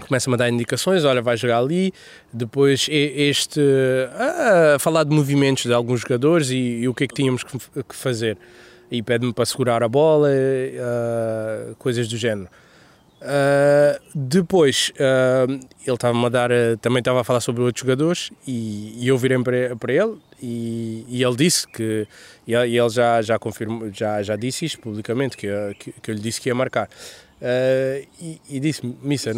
começa-me 0.07 0.33
a 0.33 0.37
dar 0.37 0.49
indicações, 0.49 1.05
olha, 1.05 1.21
vai 1.21 1.37
jogar 1.37 1.59
ali, 1.59 1.93
depois 2.33 2.87
este 2.89 3.61
a 4.75 4.79
falar 4.79 5.03
de 5.03 5.11
movimentos 5.11 5.65
de 5.65 5.73
alguns 5.73 6.01
jogadores 6.01 6.49
e, 6.49 6.55
e 6.55 6.87
o 6.87 6.93
que 6.93 7.03
é 7.03 7.07
que 7.07 7.13
tínhamos 7.13 7.43
que, 7.43 7.57
que 7.83 7.95
fazer 7.95 8.37
e 8.89 9.01
pede-me 9.01 9.33
para 9.33 9.45
segurar 9.45 9.83
a 9.83 9.87
bola, 9.87 10.29
uh, 10.29 11.75
coisas 11.75 12.07
do 12.07 12.17
género. 12.17 12.49
Uh, 13.19 13.99
depois 14.13 14.93
uh, 14.95 15.51
ele 15.51 15.95
estava-me 15.95 16.23
a 16.27 16.29
dar, 16.29 16.51
também 16.79 16.99
estava 16.99 17.21
a 17.21 17.23
falar 17.23 17.41
sobre 17.41 17.63
outros 17.63 17.81
jogadores 17.81 18.31
e, 18.47 18.93
e 19.03 19.07
eu 19.07 19.17
virei 19.17 19.41
para, 19.41 19.75
para 19.75 19.91
ele 19.91 20.17
e, 20.39 21.03
e, 21.09 21.23
ele 21.23 21.35
disse 21.35 21.67
que 21.67 22.07
e 22.45 22.53
ele 22.53 22.89
já 22.89 23.19
já 23.23 23.39
confirmou, 23.39 23.91
já 23.91 24.21
já 24.21 24.35
disse 24.35 24.65
isto 24.65 24.79
publicamente 24.79 25.35
que, 25.35 25.47
que, 25.79 25.93
que 25.93 26.11
eu 26.11 26.13
lhe 26.13 26.21
disse 26.21 26.39
que 26.39 26.47
ia 26.47 26.53
marcar 26.53 26.87
e, 28.21 28.39
e 28.47 28.59
disse 28.59 28.85
Missa, 29.01 29.31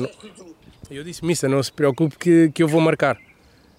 eu 0.91 1.01
disse 1.01 1.23
Missa, 1.23 1.47
não 1.47 1.63
se 1.63 1.71
preocupe 1.71 2.17
que, 2.17 2.51
que 2.53 2.61
eu 2.61 2.67
vou 2.67 2.81
marcar 2.81 3.17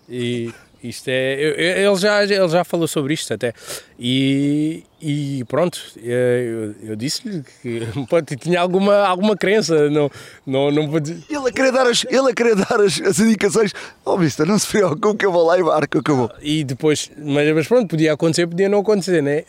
e 0.08 0.50
isto 0.82 1.08
é, 1.08 1.82
ele 1.82 1.96
já, 1.96 2.22
ele 2.22 2.48
já 2.48 2.64
falou 2.64 2.88
sobre 2.88 3.12
isto 3.12 3.34
até. 3.34 3.52
E, 3.98 4.82
e 5.00 5.44
pronto, 5.44 5.78
eu, 5.96 6.74
eu 6.82 6.96
disse-lhe 6.96 7.42
que 7.62 7.82
pode, 8.08 8.34
tinha 8.36 8.60
alguma, 8.60 8.96
alguma 9.06 9.36
crença. 9.36 9.90
Não, 9.90 10.10
não, 10.46 10.70
não 10.70 10.90
pode... 10.90 11.22
Ele 11.28 11.48
a 11.48 11.52
querer 11.52 11.72
dar 11.72 11.86
as, 11.86 12.04
ele 12.08 12.30
a 12.30 12.34
querer 12.34 12.56
dar 12.56 12.80
as, 12.80 13.00
as 13.00 13.18
indicações. 13.18 13.72
Oh, 14.04 14.16
vista, 14.16 14.46
não 14.46 14.58
se 14.58 14.66
preocupe 14.68 15.18
que 15.18 15.26
eu 15.26 15.32
vou 15.32 15.46
lá 15.46 15.58
e 15.58 15.62
marco 15.62 16.02
que 16.02 16.10
eu 16.10 16.16
vou. 16.16 16.30
E 16.40 16.64
depois, 16.64 17.10
mas, 17.18 17.54
mas 17.54 17.68
pronto, 17.68 17.88
podia 17.88 18.14
acontecer, 18.14 18.46
podia 18.46 18.68
não 18.68 18.80
acontecer, 18.80 19.22
né? 19.22 19.44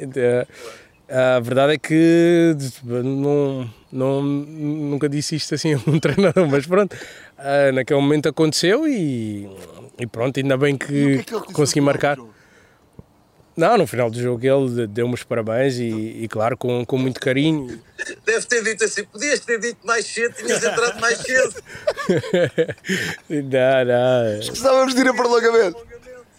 A 1.09 1.39
verdade 1.39 1.73
é 1.73 1.77
que 1.77 2.55
não, 2.83 3.69
não, 3.91 4.21
nunca 4.21 5.09
disse 5.09 5.35
isto 5.35 5.55
assim 5.55 5.73
a 5.73 5.77
um 5.87 5.99
treinador, 5.99 6.47
mas 6.47 6.65
pronto, 6.65 6.95
naquele 7.73 7.99
momento 7.99 8.29
aconteceu 8.29 8.87
e 8.87 9.49
e 10.01 10.07
pronto, 10.07 10.39
ainda 10.39 10.57
bem 10.57 10.77
que, 10.77 11.23
que, 11.23 11.35
é 11.35 11.39
que 11.41 11.53
consegui 11.53 11.81
marcar. 11.81 12.17
Não, 13.55 13.77
no 13.77 13.85
final 13.85 14.09
do 14.09 14.19
jogo 14.19 14.45
ele 14.45 14.87
deu-me 14.87 15.13
os 15.13 15.23
parabéns 15.23 15.75
e, 15.75 16.23
e, 16.23 16.27
claro, 16.27 16.57
com, 16.57 16.85
com 16.85 16.97
muito 16.97 17.19
carinho. 17.19 17.81
Deve 18.25 18.45
ter 18.45 18.63
dito 18.63 18.83
assim: 18.85 19.03
podias 19.03 19.39
ter 19.41 19.59
dito 19.59 19.85
mais 19.85 20.05
cedo, 20.05 20.33
tinhas 20.35 20.63
entrado 20.63 20.99
mais 21.01 21.17
cedo. 21.17 21.55
não, 23.29 23.85
não. 23.85 24.37
Precisávamos 24.37 24.95
de 24.95 25.01
ir 25.01 25.07
a 25.09 25.13
prolongamento. 25.13 25.91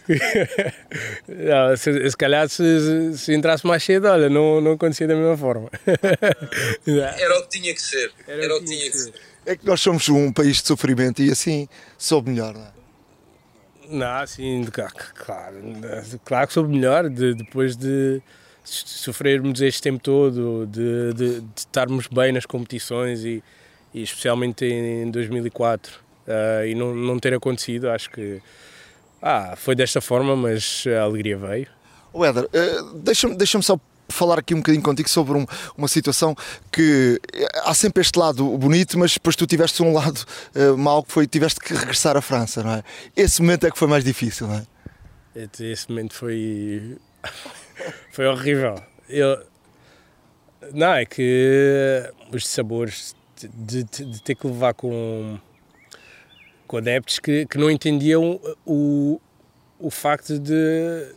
não, 1.29 1.77
se, 1.77 2.11
se 2.11 2.16
calhar 2.16 2.48
se, 2.48 3.16
se, 3.16 3.35
entrasse 3.35 3.66
mais 3.66 3.83
cedo, 3.85 4.09
olha, 4.09 4.29
não, 4.29 4.61
não 4.61 4.72
acontecia 4.72 5.07
da 5.07 5.14
mesma 5.14 5.37
forma. 5.37 5.70
Era 6.87 7.38
o 7.38 7.42
que 7.42 7.61
tinha 7.61 7.75
que 7.75 7.83
ser. 7.83 8.11
Era, 8.27 8.44
Era 8.44 8.57
o 8.57 8.61
que 8.61 8.64
tinha 8.64 8.90
que 8.90 8.96
ser. 8.96 9.14
É 9.44 9.57
que 9.57 9.66
nós 9.66 9.81
somos 9.81 10.09
um 10.09 10.33
país 10.33 10.61
de 10.62 10.68
sofrimento 10.68 11.22
e 11.22 11.31
assim 11.31 11.68
soube 11.98 12.31
melhor, 12.31 12.55
não 12.55 12.62
é? 12.62 12.82
Não, 13.92 14.26
sim, 14.26 14.64
claro, 14.64 14.94
claro 16.24 16.46
que 16.46 16.52
soube 16.55 16.74
melhor 16.74 17.11
de, 17.11 17.35
depois 17.35 17.76
de 17.76 18.22
sofrermos 18.64 19.61
este 19.61 19.83
tempo 19.83 20.02
todo, 20.02 20.66
de, 20.66 21.12
de, 21.12 21.40
de 21.40 21.46
estarmos 21.55 22.07
bem 22.07 22.33
nas 22.33 22.46
competições 22.46 23.22
e, 23.22 23.44
e 23.92 24.02
especialmente 24.02 24.64
em 24.64 25.11
2004 25.11 25.92
uh, 25.92 26.00
ah, 26.26 26.66
e 26.66 26.74
não, 26.74 26.94
não 26.94 27.18
ter 27.18 27.35
acontecido, 27.35 27.90
acho 27.90 28.11
que 28.11 28.40
ah, 29.20 29.55
foi 29.57 29.74
desta 29.74 30.00
forma, 30.00 30.35
mas 30.35 30.85
a 30.87 31.02
alegria 31.02 31.37
veio. 31.37 31.66
O 32.14 32.24
Éder, 32.24 32.44
uh, 32.44 32.98
deixa-me 32.98 33.37
deixa 33.37 33.61
só 33.61 33.78
falar 34.09 34.38
aqui 34.38 34.55
um 34.55 34.59
bocadinho 34.59 34.83
contigo 34.83 35.09
sobre 35.09 35.38
um, 35.38 35.47
uma 35.77 35.88
situação 35.88 36.35
que 36.71 37.21
eh, 37.33 37.47
há 37.65 37.75
sempre 37.75 38.03
este 38.03 38.19
lado 38.19 38.57
bonito, 38.59 38.99
mas 38.99 39.15
depois 39.15 39.35
tu 39.37 39.47
tiveste 39.47 39.83
um 39.83 39.93
lado 39.93 40.25
uh, 40.55 40.77
mau 40.77 41.03
que 41.03 41.12
foi 41.12 41.27
tiveste 41.27 41.61
que 41.61 41.75
regressar 41.75 42.17
à 42.17 42.21
França, 42.21 42.62
não 42.62 42.73
é? 42.73 42.83
Esse 43.17 43.41
momento 43.41 43.67
é 43.67 43.71
que 43.71 43.79
foi 43.79 43.88
mais 43.88 44.05
difícil, 44.05 44.47
não 44.47 44.57
é? 44.57 44.67
Esse 45.61 45.88
momento 45.88 46.15
foi 46.15 46.99
foi 48.12 48.27
horrível. 48.27 48.83
Eu 49.09 49.43
não 50.73 50.93
é 50.93 51.05
que 51.05 52.12
os 52.33 52.47
sabores 52.47 53.15
de, 53.37 53.83
de, 53.83 54.05
de, 54.05 54.23
ter 54.23 54.35
que 54.35 54.47
levar 54.47 54.75
com 54.75 55.38
com 56.67 56.77
adeptos 56.79 57.19
que, 57.19 57.45
que 57.47 57.59
não 57.59 57.71
entendiam 57.71 58.41
o, 58.65 59.21
o 59.79 59.91
facto 59.91 60.38
de 60.38 61.12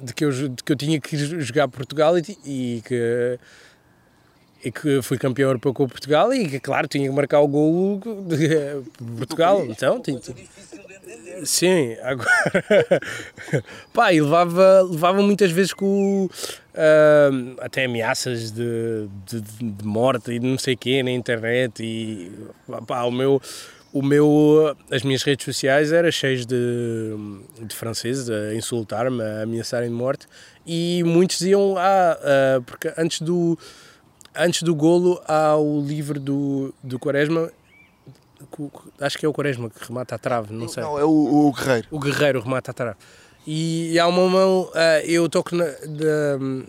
de 0.00 0.14
que 0.14 0.24
eu, 0.24 0.30
de 0.30 0.62
que 0.62 0.72
eu 0.72 0.76
tinha 0.76 1.00
que 1.00 1.16
jogar 1.16 1.68
Portugal 1.68 2.18
e, 2.18 2.22
e 2.44 2.82
que 2.84 3.38
e 4.64 4.72
que 4.72 5.00
fui 5.02 5.16
campeão 5.16 5.50
europeu 5.50 5.72
com 5.72 5.86
Portugal 5.86 6.32
e 6.34 6.48
que, 6.48 6.58
claro, 6.58 6.88
tinha 6.88 7.08
que 7.08 7.14
marcar 7.14 7.40
o 7.40 7.46
golo 7.46 8.00
de 8.26 8.82
Portugal. 9.16 9.64
Então, 9.66 10.00
tinha, 10.00 10.18
Sim, 11.44 11.96
agora. 12.02 12.30
Pá, 13.92 14.12
e 14.12 14.20
levava, 14.20 14.82
levava 14.82 15.22
muitas 15.22 15.50
vezes 15.50 15.72
com. 15.72 16.26
Uh, 16.26 17.56
até 17.60 17.84
ameaças 17.84 18.50
de, 18.50 19.08
de, 19.26 19.40
de, 19.40 19.86
morte 19.86 20.32
e 20.32 20.38
de 20.38 20.46
não 20.46 20.58
sei 20.58 20.74
o 20.74 20.78
quê 20.78 21.02
na 21.02 21.10
internet. 21.10 21.82
E. 21.82 22.32
Pá, 22.86 23.04
o 23.04 23.10
meu. 23.10 23.40
O 23.92 24.02
meu, 24.02 24.76
as 24.90 25.02
minhas 25.02 25.22
redes 25.22 25.44
sociais 25.44 25.90
eram 25.90 26.10
cheias 26.10 26.44
de, 26.44 27.16
de 27.62 27.74
franceses 27.74 28.28
a 28.28 28.54
insultar-me, 28.54 29.22
a 29.22 29.42
ameaçarem 29.42 29.88
de 29.88 29.94
morte, 29.94 30.26
e 30.66 31.02
muitos 31.04 31.38
diziam, 31.38 31.76
ah, 31.78 32.18
uh, 32.58 32.62
porque 32.62 32.92
antes 32.98 33.22
do, 33.22 33.58
antes 34.34 34.62
do 34.62 34.74
golo 34.74 35.20
há 35.26 35.56
o 35.56 35.80
livro 35.80 36.20
do, 36.20 36.74
do 36.82 36.98
Quaresma 36.98 37.50
acho 39.00 39.18
que 39.18 39.26
é 39.26 39.28
o 39.28 39.32
Quaresma 39.32 39.70
que 39.70 39.86
remata 39.86 40.14
a 40.14 40.18
trave, 40.18 40.52
não 40.52 40.68
sei. 40.68 40.82
Não, 40.82 40.98
é 40.98 41.04
o, 41.04 41.48
o 41.48 41.52
Guerreiro. 41.52 41.88
O 41.90 41.98
Guerreiro 41.98 42.40
remata 42.40 42.70
a 42.70 42.74
trave. 42.74 42.96
E, 43.46 43.98
há 43.98 44.06
uma 44.08 44.28
mão, 44.28 44.62
uh, 44.62 45.04
eu 45.04 45.28
toco 45.28 45.54
na, 45.54 45.64
de, 45.64 46.66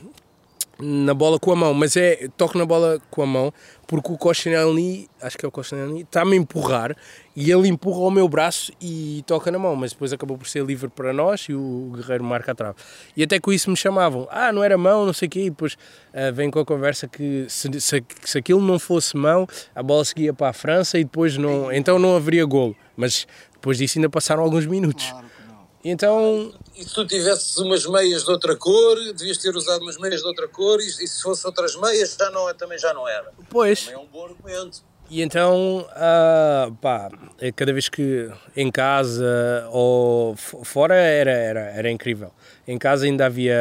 na 0.80 1.14
bola 1.14 1.40
com 1.40 1.52
a 1.52 1.56
mão, 1.56 1.74
mas 1.74 1.98
é 1.98 2.28
toco 2.38 2.58
na 2.58 2.66
bola 2.66 3.02
com 3.10 3.24
a 3.24 3.26
mão 3.26 3.54
porque 3.88 4.12
o 4.12 4.18
Koscielny, 4.18 5.10
acho 5.22 5.38
que 5.38 5.46
é 5.46 5.48
o 5.48 5.52
Koscielny, 5.52 6.02
está-me 6.02 6.34
a 6.34 6.36
empurrar 6.36 6.96
e 7.34 7.50
ele 7.50 7.70
empurra 7.70 8.00
o 8.00 8.12
meu 8.12 8.28
braço 8.28 8.72
e 8.82 9.24
toca 9.26 9.50
na 9.50 9.58
mão, 9.58 9.76
mas 9.76 9.94
depois 9.94 10.12
acabou 10.12 10.38
por 10.38 10.48
ser 10.48 10.64
livre 10.66 10.90
para 10.90 11.14
nós 11.14 11.42
e 11.44 11.54
o 11.54 11.94
Guerreiro 11.96 12.24
marca 12.24 12.52
a 12.52 12.56
trave. 12.56 12.76
E 13.16 13.24
até 13.24 13.40
com 13.40 13.52
isso 13.52 13.70
me 13.70 13.78
chamavam, 13.78 14.28
ah, 14.30 14.52
não 14.52 14.62
era 14.62 14.78
mão, 14.78 15.06
não 15.06 15.14
sei 15.14 15.28
o 15.28 15.32
quê, 15.32 15.42
e 15.44 15.50
depois 15.50 15.74
uh, 15.74 16.34
vem 16.34 16.52
com 16.52 16.60
a 16.60 16.66
conversa 16.66 17.08
que 17.08 17.46
se, 17.48 17.80
se, 17.80 18.04
se 18.24 18.38
aquilo 18.38 18.62
não 18.62 18.78
fosse 18.78 19.16
mão, 19.16 19.48
a 19.74 19.82
bola 19.82 20.04
seguia 20.04 20.34
para 20.34 20.50
a 20.50 20.54
França 20.54 21.00
e 21.00 21.06
depois 21.06 21.38
não, 21.38 21.72
então 21.72 21.98
não 21.98 22.16
haveria 22.16 22.44
golo. 22.46 22.76
Mas 22.98 23.26
depois 23.54 23.78
disso 23.78 23.98
ainda 23.98 24.10
passaram 24.10 24.44
alguns 24.44 24.66
minutos. 24.66 25.10
Claro. 25.12 25.37
Então. 25.90 26.54
E 26.76 26.84
se 26.84 26.94
tu 26.94 27.08
tivesses 27.08 27.58
umas 27.58 27.86
meias 27.86 28.26
de 28.26 28.32
outra 28.32 28.56
cor, 28.56 28.98
devias 29.14 29.38
ter 29.38 29.56
usado 29.56 29.82
umas 29.82 29.98
meias 29.98 30.20
de 30.22 30.28
outra 30.28 30.48
cor, 30.48 30.82
e, 30.82 30.86
e 30.86 31.08
se 31.08 31.22
fosse 31.22 31.46
outras 31.48 31.76
meias, 31.78 32.16
já 32.20 32.30
não, 32.30 32.50
é, 32.50 32.54
também 32.54 32.78
já 32.78 32.94
não 32.94 33.08
era. 33.08 33.32
Pois. 33.50 33.86
Também 33.86 33.96
é 33.96 34.04
um 34.04 34.08
bom 34.08 34.26
argumento. 34.26 34.84
E 35.10 35.22
então, 35.22 35.88
uh, 35.90 36.76
pá, 36.76 37.10
é 37.40 37.50
cada 37.54 37.72
vez 37.72 37.88
que 37.88 38.30
em 38.56 38.70
casa 38.70 39.66
ou 39.72 40.36
fora 40.36 40.96
era, 40.96 41.32
era, 41.32 41.62
era 41.62 41.90
incrível. 41.90 42.32
Em 42.68 42.78
casa 42.78 43.06
ainda 43.06 43.26
havia. 43.26 43.56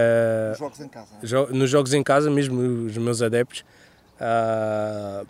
Nos 0.49 0.59
jogos 0.59 0.81
em 0.81 0.89
casa. 0.89 1.09
Jo 1.23 1.47
nos 1.53 1.71
jogos 1.71 1.95
em 1.95 2.03
casa, 2.03 2.29
mesmo 2.29 2.87
os 2.87 2.97
meus 2.99 3.23
adeptos. 3.23 3.65
Uh, 4.21 5.25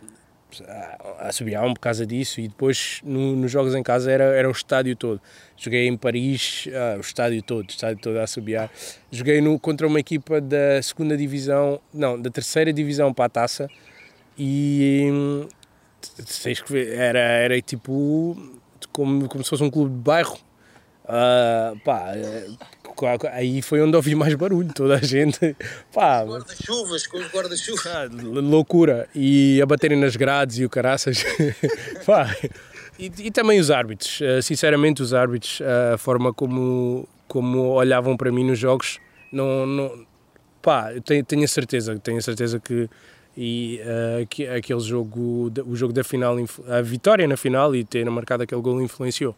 a 0.69 1.29
assobiavam 1.29 1.75
por 1.75 1.81
causa 1.81 2.07
disso 2.07 2.41
e 2.41 2.49
depois 2.49 3.01
no, 3.05 3.37
nos 3.37 3.51
jogos 3.51 3.75
em 3.75 3.83
casa 3.83 4.11
era, 4.11 4.25
era 4.25 4.49
o 4.49 4.53
estádio 4.53 4.95
todo. 4.97 5.21
Joguei 5.57 5.87
em 5.87 5.97
Paris, 5.97 6.69
ah, 6.73 6.97
o 6.97 7.01
estádio 7.01 7.43
todo, 7.43 7.67
o 7.67 7.71
estádio 7.71 7.99
todo 8.01 8.19
a 8.19 8.23
assobiar. 8.23 8.71
Joguei 9.11 9.41
no, 9.41 9.59
contra 9.59 9.87
uma 9.87 10.01
equipa 10.01 10.41
da 10.41 10.81
segunda 10.83 11.17
divisão, 11.17 11.81
não, 11.93 12.21
da 12.21 12.31
terceira 12.31 12.73
divisão 12.73 13.13
para 13.13 13.25
a 13.27 13.29
taça 13.29 13.69
e 14.39 15.47
ver, 16.69 16.95
era, 16.95 17.19
era 17.19 17.61
tipo 17.61 18.37
como, 18.93 19.29
como 19.29 19.45
se 19.45 19.51
fosse 19.51 19.63
um 19.63 19.71
clube 19.71 19.95
de 19.95 20.01
bairro. 20.01 20.39
Uh, 21.05 21.79
pá, 21.85 22.13
aí 23.33 23.61
foi 23.63 23.81
onde 23.81 23.97
ouvi 23.97 24.15
mais 24.15 24.35
barulho, 24.35 24.73
toda 24.73 24.97
a 24.97 25.01
gente. 25.01 25.57
Pá, 25.93 26.25
guarda-chuvas, 26.25 27.07
com 27.07 27.19
os 27.19 27.27
guarda-chuvas. 27.27 27.87
Ah, 27.87 28.09
loucura. 28.11 29.09
E 29.15 29.61
a 29.61 29.67
baterem 29.67 29.99
nas 29.99 30.17
grades 30.17 30.59
e 30.59 30.65
o 30.65 30.71
caraças. 30.71 31.25
pá. 32.07 32.35
E, 32.99 33.13
e, 33.19 33.31
também 33.31 33.61
os 33.61 33.71
árbitros, 33.71 34.21
ah, 34.23 34.41
sinceramente, 34.41 35.03
os 35.03 35.13
árbitros, 35.13 35.61
ah, 35.61 35.95
a 35.95 35.99
forma 35.99 36.33
como, 36.33 37.09
como 37.29 37.71
olhavam 37.71 38.17
para 38.17 38.33
mim 38.33 38.45
nos 38.45 38.59
jogos, 38.59 38.99
não. 39.33 39.67
não 39.67 40.07
pá, 40.63 40.93
tenho, 41.05 41.25
tenho 41.25 41.45
a 41.45 41.49
certeza, 41.49 41.99
tenho 41.99 42.19
a 42.19 42.23
certeza 42.23 42.59
que 42.59 42.89
e 43.37 43.81
uh, 43.83 44.27
que, 44.27 44.47
aquele 44.47 44.81
jogo, 44.81 45.53
o 45.67 45.77
jogo 45.77 45.93
da 45.93 46.03
final, 46.03 46.37
a 46.69 46.81
vitória 46.81 47.29
na 47.29 47.37
final 47.37 47.77
e 47.77 47.85
ter 47.85 48.09
marcado 48.11 48.43
aquele 48.43 48.63
gol 48.63 48.81
influenciou. 48.81 49.37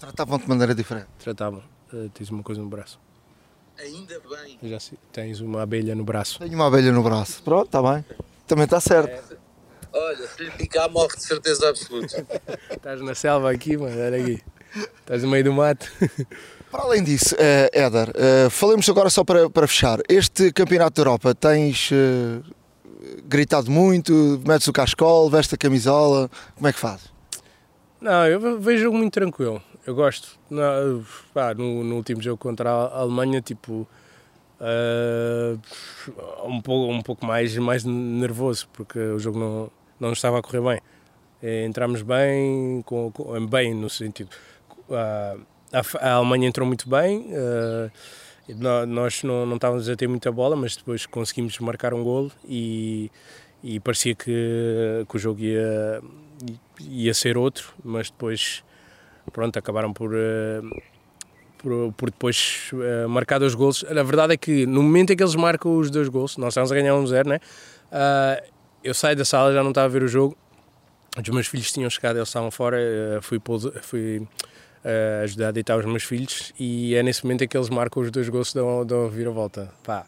Tratavam 0.00 0.38
de 0.38 0.48
maneira 0.48 0.74
diferente? 0.74 1.06
Tratavam. 1.18 1.62
Uh, 1.92 2.08
tens 2.10 2.30
uma 2.30 2.42
coisa 2.42 2.60
no 2.60 2.68
braço. 2.68 2.98
Ainda 3.78 4.20
bem. 4.20 4.58
Já 4.62 4.78
tens 5.10 5.40
uma 5.40 5.62
abelha 5.62 5.94
no 5.94 6.04
braço. 6.04 6.38
Tenho 6.38 6.54
uma 6.54 6.66
abelha 6.66 6.92
no 6.92 7.02
braço. 7.02 7.42
Pronto, 7.42 7.66
está 7.66 7.82
bem. 7.82 8.04
Também 8.46 8.64
está 8.64 8.80
certo. 8.80 9.34
É. 9.34 9.36
Olha, 9.92 10.28
se 10.28 10.44
lhe 10.44 10.50
picar, 10.52 10.88
morre 10.90 11.16
de 11.16 11.24
certeza 11.24 11.68
absoluta. 11.68 12.26
Estás 12.70 13.00
na 13.00 13.14
selva 13.14 13.50
aqui, 13.50 13.76
mano, 13.76 13.98
olha 13.98 14.20
aqui. 14.20 14.40
Estás 15.00 15.22
no 15.22 15.30
meio 15.30 15.44
do 15.44 15.52
mato. 15.52 15.90
Para 16.70 16.84
além 16.84 17.02
disso, 17.02 17.34
uh, 17.34 17.68
Éder, 17.72 18.10
uh, 18.10 18.50
falemos 18.50 18.88
agora 18.88 19.10
só 19.10 19.24
para, 19.24 19.50
para 19.50 19.66
fechar. 19.66 19.98
Este 20.08 20.52
Campeonato 20.52 20.94
da 20.94 21.00
Europa 21.00 21.34
tens 21.34 21.90
uh, 21.90 22.44
gritado 23.24 23.68
muito, 23.68 24.40
metes 24.46 24.68
o 24.68 24.72
cascol, 24.72 25.28
veste 25.28 25.56
a 25.56 25.58
camisola, 25.58 26.30
como 26.54 26.68
é 26.68 26.72
que 26.72 26.78
faz? 26.78 27.12
Não, 28.00 28.24
eu 28.24 28.60
vejo 28.60 28.92
muito 28.92 29.14
tranquilo 29.14 29.60
eu 29.90 29.94
gosto. 29.94 30.38
No, 30.48 31.04
pá, 31.34 31.52
no, 31.52 31.84
no, 31.84 31.96
último 31.96 32.22
jogo 32.22 32.38
contra 32.38 32.70
a 32.70 33.00
Alemanha, 33.00 33.40
tipo, 33.40 33.86
uh, 34.60 35.60
um, 36.46 36.60
pouco, 36.60 36.92
um 36.92 37.02
pouco 37.02 37.26
mais, 37.26 37.56
mais 37.58 37.84
nervoso, 37.84 38.68
porque 38.72 38.98
o 38.98 39.18
jogo 39.18 39.38
não, 39.38 39.70
não 39.98 40.12
estava 40.12 40.38
a 40.38 40.42
correr 40.42 40.60
bem. 40.60 40.80
E 41.42 41.64
entramos 41.64 42.02
bem, 42.02 42.82
com, 42.82 43.10
com, 43.10 43.46
bem 43.46 43.74
no 43.74 43.90
sentido. 43.90 44.30
Uh, 44.88 45.40
a, 45.72 46.08
a, 46.08 46.12
Alemanha 46.14 46.48
entrou 46.48 46.66
muito 46.66 46.88
bem, 46.88 47.28
uh, 47.32 47.90
nós 48.86 49.22
não, 49.22 49.46
não 49.46 49.56
estávamos 49.56 49.88
a 49.88 49.96
ter 49.96 50.08
muita 50.08 50.30
bola, 50.32 50.56
mas 50.56 50.76
depois 50.76 51.06
conseguimos 51.06 51.58
marcar 51.60 51.94
um 51.94 52.02
golo 52.02 52.32
e, 52.44 53.10
e 53.62 53.78
parecia 53.78 54.14
que, 54.14 55.04
que 55.08 55.16
o 55.16 55.18
jogo 55.18 55.40
ia, 55.40 56.02
ia 56.80 57.14
ser 57.14 57.38
outro, 57.38 57.72
mas 57.84 58.10
depois 58.10 58.64
pronto, 59.32 59.58
acabaram 59.58 59.92
por, 59.92 60.12
uh, 60.12 60.82
por, 61.58 61.92
por, 61.92 62.10
depois 62.10 62.70
uh, 62.72 63.08
marcar 63.08 63.38
dois 63.38 63.54
gols. 63.54 63.84
A 63.84 64.02
verdade 64.02 64.34
é 64.34 64.36
que 64.36 64.66
no 64.66 64.82
momento 64.82 65.12
em 65.12 65.16
que 65.16 65.22
eles 65.22 65.34
marcam 65.34 65.76
os 65.76 65.90
dois 65.90 66.08
gols, 66.08 66.36
nós 66.36 66.52
estamos 66.52 66.70
a 66.72 66.74
ganhar 66.74 66.94
um 66.94 67.06
zero, 67.06 67.28
né? 67.28 67.40
Uh, 67.90 68.50
eu 68.82 68.94
saio 68.94 69.16
da 69.16 69.24
sala, 69.24 69.52
já 69.52 69.62
não 69.62 69.70
estava 69.70 69.86
a 69.86 69.90
ver 69.90 70.02
o 70.02 70.08
jogo, 70.08 70.36
os 71.16 71.28
meus 71.28 71.46
filhos 71.46 71.70
tinham 71.72 71.90
chegado, 71.90 72.16
eles 72.16 72.28
estavam 72.28 72.50
fora, 72.50 72.78
fui, 73.20 73.38
fui 73.82 74.26
ajudar 75.22 75.48
a 75.48 75.50
deitar 75.50 75.78
os 75.78 75.84
meus 75.84 76.02
filhos 76.02 76.54
e 76.58 76.94
é 76.94 77.02
nesse 77.02 77.22
momento 77.22 77.44
em 77.44 77.48
que 77.48 77.54
eles 77.54 77.68
marcam 77.68 78.02
os 78.02 78.10
dois 78.10 78.26
gols 78.30 78.54
dão, 78.54 78.86
dão 78.86 79.04
a 79.04 79.08
vir 79.08 79.26
a 79.26 79.30
volta. 79.30 79.70
Pá, 79.84 80.06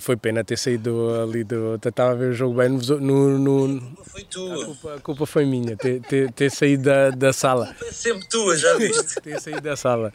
foi 0.00 0.16
pena 0.16 0.42
ter 0.42 0.56
saído 0.56 1.10
ali 1.22 1.44
do. 1.44 1.74
Estava 1.76 2.12
a 2.12 2.14
ver 2.14 2.30
o 2.30 2.32
jogo 2.32 2.54
bem 2.54 2.68
no. 2.68 3.38
no, 3.38 3.96
foi 4.04 4.24
tua. 4.24 4.54
A 4.54 4.64
culpa, 4.66 4.94
a 4.94 5.00
culpa, 5.00 5.26
foi 5.26 5.44
minha, 5.44 5.76
ter, 5.76 6.00
ter, 6.00 6.32
ter 6.32 6.50
saído 6.50 6.84
da, 6.84 7.10
da 7.10 7.32
sala. 7.32 7.74
É 7.82 7.92
sempre 7.92 8.28
tua, 8.28 8.56
já 8.56 8.76
viste? 8.76 9.20
ter 9.20 9.40
saído 9.40 9.60
da 9.60 9.76
sala. 9.76 10.12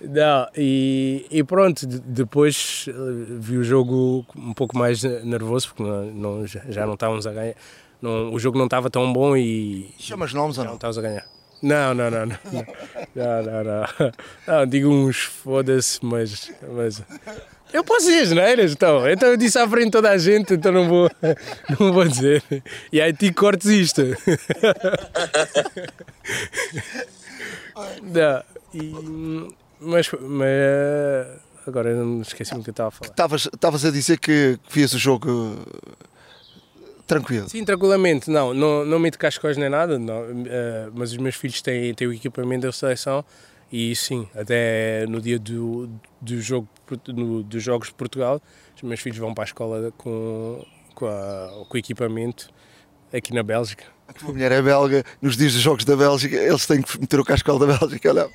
Não, 0.00 0.46
e, 0.56 1.26
e 1.30 1.42
pronto, 1.42 1.84
depois 1.86 2.86
eh, 2.88 2.92
vi 3.40 3.56
o 3.56 3.64
jogo 3.64 4.24
um 4.36 4.54
pouco 4.54 4.78
mais 4.78 5.02
nervoso, 5.02 5.68
porque 5.68 5.82
não, 5.82 6.04
não, 6.04 6.46
já 6.46 6.86
não 6.86 6.94
estávamos 6.94 7.26
a 7.26 7.32
ganhar. 7.32 7.54
Não, 8.00 8.32
o 8.32 8.38
jogo 8.38 8.56
não 8.56 8.66
estava 8.66 8.88
tão 8.88 9.12
bom 9.12 9.36
e. 9.36 9.92
Chamas 9.98 10.32
nomes 10.32 10.56
ou 10.58 10.64
não? 10.64 10.70
Não 10.72 10.76
estávamos 10.76 10.98
a 10.98 11.02
ganhar. 11.02 11.26
Não, 11.60 11.92
não, 11.92 12.10
não, 12.10 12.26
não. 12.26 12.36
Não, 13.14 13.42
não, 13.42 13.64
não. 13.64 14.12
não 14.46 14.66
digo 14.66 14.88
uns 14.88 15.22
foda-se, 15.22 15.98
mas, 16.04 16.52
mas 16.72 17.02
eu 17.72 17.84
posso 17.84 18.06
dizer 18.06 18.26
geneiras, 18.26 18.72
então. 18.72 19.08
Então 19.08 19.28
eu 19.28 19.36
disse 19.36 19.58
à 19.58 19.68
frente 19.68 19.86
de 19.86 19.90
toda 19.92 20.10
a 20.10 20.18
gente, 20.18 20.54
então 20.54 20.72
não 20.72 20.88
vou, 20.88 21.10
não 21.78 21.92
vou 21.92 22.06
dizer. 22.06 22.42
E 22.92 23.00
aí 23.00 23.12
ti 23.12 23.32
cortes 23.32 23.66
isto. 23.66 24.02
não, 28.02 28.42
e, 28.74 29.48
mas, 29.80 30.10
mas 30.20 31.26
agora 31.66 31.94
não 31.94 32.22
esqueci-me 32.22 32.62
que 32.62 32.70
eu 32.70 32.72
estava 32.72 32.88
a 32.88 32.92
falar. 32.92 33.12
Estavas 33.36 33.84
a 33.84 33.90
dizer 33.90 34.18
que 34.18 34.58
vias 34.70 34.92
o 34.94 34.98
jogo 34.98 35.56
tranquilo. 37.06 37.48
Sim, 37.48 37.64
tranquilamente. 37.64 38.30
Não, 38.30 38.52
não, 38.52 38.84
não 38.84 38.98
me 38.98 39.10
cascóis 39.10 39.56
nem 39.56 39.68
nada, 39.68 39.98
não, 39.98 40.22
uh, 40.22 40.92
mas 40.94 41.10
os 41.10 41.16
meus 41.16 41.34
filhos 41.34 41.60
têm, 41.62 41.94
têm 41.94 42.06
o 42.06 42.12
equipamento 42.12 42.66
da 42.66 42.72
seleção 42.72 43.24
e 43.70 43.94
sim, 43.94 44.28
até 44.34 45.06
no 45.06 45.20
dia 45.20 45.38
do, 45.38 45.88
do 46.20 46.40
jogo, 46.40 46.68
no, 47.08 47.42
dos 47.42 47.62
Jogos 47.62 47.88
de 47.88 47.94
Portugal, 47.94 48.40
os 48.74 48.82
meus 48.82 49.00
filhos 49.00 49.18
vão 49.18 49.34
para 49.34 49.44
a 49.44 49.46
escola 49.46 49.92
com, 49.96 50.64
com, 50.94 51.06
a, 51.06 51.64
com 51.68 51.76
o 51.76 51.78
equipamento 51.78 52.48
aqui 53.12 53.34
na 53.34 53.42
Bélgica. 53.42 53.84
A 54.06 54.12
tua 54.12 54.32
mulher 54.32 54.52
é 54.52 54.62
belga, 54.62 55.04
nos 55.20 55.36
dias 55.36 55.52
dos 55.52 55.62
Jogos 55.62 55.84
da 55.84 55.96
Bélgica, 55.96 56.36
eles 56.36 56.66
têm 56.66 56.80
que 56.80 56.98
meter 56.98 57.20
o 57.20 57.24
cascola 57.24 57.66
da 57.66 57.78
Bélgica, 57.78 58.14
não? 58.14 58.30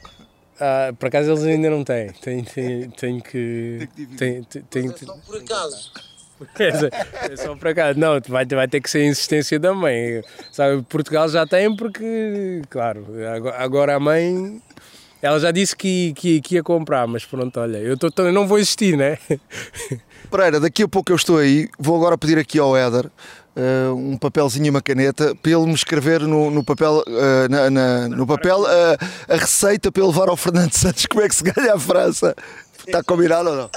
Ah, 0.60 0.94
por 0.98 1.08
acaso 1.08 1.32
eles 1.32 1.44
ainda 1.44 1.70
não 1.70 1.84
têm, 1.84 2.12
têm 2.12 2.44
que. 2.44 2.90
Tem 2.96 3.20
que 3.20 3.90
tem, 4.18 4.44
tem, 4.44 4.62
tem, 4.64 4.92
por 5.26 5.38
acaso, 5.38 5.92
É 7.32 7.36
só 7.36 7.56
para 7.56 7.74
cá. 7.74 7.94
Não, 7.94 8.20
vai, 8.28 8.46
vai 8.46 8.68
ter 8.68 8.82
que 8.82 8.90
ser 8.90 9.00
a 9.00 9.06
insistência 9.06 9.60
da 9.60 9.74
mãe. 9.74 10.22
Sabe, 10.52 10.84
Portugal 10.84 11.28
já 11.30 11.46
tem 11.46 11.76
porque, 11.76 12.62
claro, 12.70 13.06
agora 13.58 13.96
a 13.96 14.00
mãe 14.00 14.62
ela 15.24 15.40
já 15.40 15.52
disse 15.52 15.74
que, 15.74 16.14
que, 16.14 16.42
que, 16.42 16.56
ia 16.56 16.64
comprar, 16.64 17.08
mas 17.08 17.24
pronto, 17.24 17.58
olha, 17.58 17.78
eu, 17.78 17.98
tô, 17.98 18.10
eu 18.22 18.34
não 18.34 18.46
vou 18.46 18.60
existir, 18.60 18.98
né? 18.98 19.18
Pereira, 20.30 20.60
daqui 20.60 20.84
a 20.84 20.88
pouco 20.88 21.14
eu 21.14 21.16
estou 21.16 21.38
aí, 21.38 21.70
vou 21.80 21.96
agora 21.96 22.18
pedir 22.18 22.38
aqui 22.38 22.60
ao 22.60 22.76
Éder 22.76 23.06
uh, 23.06 23.96
um 23.96 24.18
papelzinho 24.18 24.66
e 24.66 24.70
uma 24.70 24.82
caneta 24.82 25.34
para 25.36 25.52
ele 25.54 25.66
me 25.66 25.74
escrever 25.74 26.20
no, 26.22 26.52
no 26.52 26.62
papel, 26.62 27.04
uh, 27.08 27.50
na, 27.50 27.70
na, 27.70 28.10
no 28.10 28.28
papel 28.28 28.64
uh, 28.64 28.98
a 29.30 29.36
receita 29.38 29.90
para 29.94 30.06
levar 30.06 30.28
ao 30.28 30.36
Fernando 30.36 30.74
Santos 30.74 31.06
como 31.06 31.24
é 31.24 31.30
que 31.30 31.36
se 31.36 31.44
ganha 31.44 31.74
a 31.74 31.80
França. 31.80 32.36
Está 32.86 33.02
combinado 33.02 33.50
ou 33.50 33.56
não? 33.56 33.70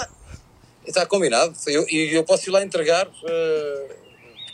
Está 0.84 1.06
combinado, 1.06 1.52
e 1.66 1.72
eu, 1.72 1.86
eu, 1.88 2.24
posso 2.24 2.48
ir 2.48 2.52
lá 2.52 2.62
entregar 2.62 3.06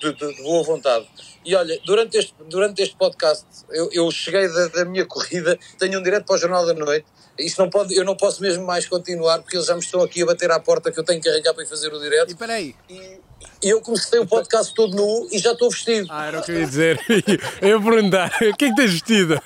de, 0.02 0.12
de, 0.12 0.34
de 0.34 0.42
boa 0.42 0.62
vontade. 0.64 1.06
E 1.44 1.54
olha, 1.54 1.80
durante 1.84 2.18
este, 2.18 2.34
durante 2.48 2.82
este 2.82 2.96
podcast, 2.96 3.46
eu, 3.70 3.88
eu 3.92 4.10
cheguei 4.10 4.48
da, 4.48 4.68
da, 4.68 4.84
minha 4.84 5.06
corrida, 5.06 5.58
tenho 5.78 5.98
um 5.98 6.02
direto 6.02 6.26
para 6.26 6.34
o 6.34 6.38
Jornal 6.38 6.66
da 6.66 6.74
Noite. 6.74 7.06
Isto 7.38 7.62
não 7.62 7.70
pode, 7.70 7.96
eu 7.96 8.04
não 8.04 8.16
posso 8.16 8.42
mesmo 8.42 8.64
mais 8.64 8.86
continuar 8.86 9.40
porque 9.40 9.56
eles 9.56 9.66
já 9.66 9.74
me 9.74 9.80
estão 9.80 10.02
aqui 10.02 10.22
a 10.22 10.26
bater 10.26 10.50
à 10.50 10.60
porta 10.60 10.92
que 10.92 11.00
eu 11.00 11.04
tenho 11.04 11.20
que 11.20 11.28
arranjar 11.28 11.54
para 11.54 11.62
ir 11.62 11.66
fazer 11.66 11.92
o 11.92 11.98
direto. 11.98 12.30
E 12.30 12.34
peraí. 12.34 12.74
E, 12.88 13.20
e 13.62 13.70
eu 13.70 13.81
comecei 13.81 14.18
o 14.18 14.26
podcast 14.26 14.74
todo 14.74 14.96
nu 14.96 15.28
e 15.31 15.38
já 15.38 15.52
estou 15.52 15.70
vestido. 15.70 16.09
Ah, 16.11 16.26
era 16.26 16.40
o 16.40 16.42
que 16.42 16.50
eu 16.50 16.61
ia 16.61 16.66
dizer. 16.66 17.00
Eu 17.62 17.68
ia 17.68 17.81
perguntar: 17.81 18.28
o 18.28 18.57
que 18.57 18.64
é 18.64 18.68
que 18.70 18.74
tens 18.74 18.90
vestido? 18.90 19.40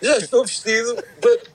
já 0.00 0.16
estou 0.18 0.44
vestido, 0.44 0.96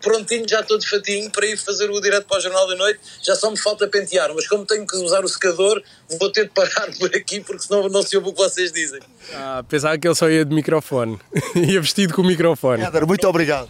prontinho, 0.02 0.48
já 0.48 0.60
estou 0.62 0.78
de 0.78 0.90
fatinho 0.90 1.30
para 1.32 1.46
ir 1.46 1.58
fazer 1.58 1.90
o 1.90 2.00
direto 2.02 2.26
para 2.28 2.38
o 2.38 2.42
Jornal 2.42 2.68
da 2.68 2.76
Noite. 2.76 3.00
Já 3.22 3.36
só 3.36 3.50
me 3.50 3.58
falta 3.58 3.88
pentear, 3.88 4.34
mas 4.34 4.48
como 4.48 4.66
tenho 4.66 4.86
que 4.86 4.96
usar 4.98 5.24
o 5.24 5.28
secador, 5.28 5.82
vou 6.20 6.32
ter 6.32 6.46
de 6.46 6.52
parar 6.52 6.90
por 7.00 7.16
aqui 7.16 7.40
porque 7.40 7.64
senão 7.64 7.88
não 7.88 8.02
se 8.02 8.18
ouve 8.18 8.30
o 8.30 8.34
que 8.34 8.40
vocês 8.40 8.72
dizem. 8.72 9.00
Ah, 9.34 9.64
pensava 9.68 9.98
que 9.98 10.08
ele 10.08 10.16
só 10.16 10.30
ia 10.30 10.44
de 10.44 10.54
microfone. 10.54 11.20
ia 11.56 11.82
vestido 11.82 12.14
com 12.14 12.22
o 12.22 12.26
microfone. 12.26 12.84
Éder, 12.84 13.08
muito 13.08 13.28
obrigado. 13.28 13.70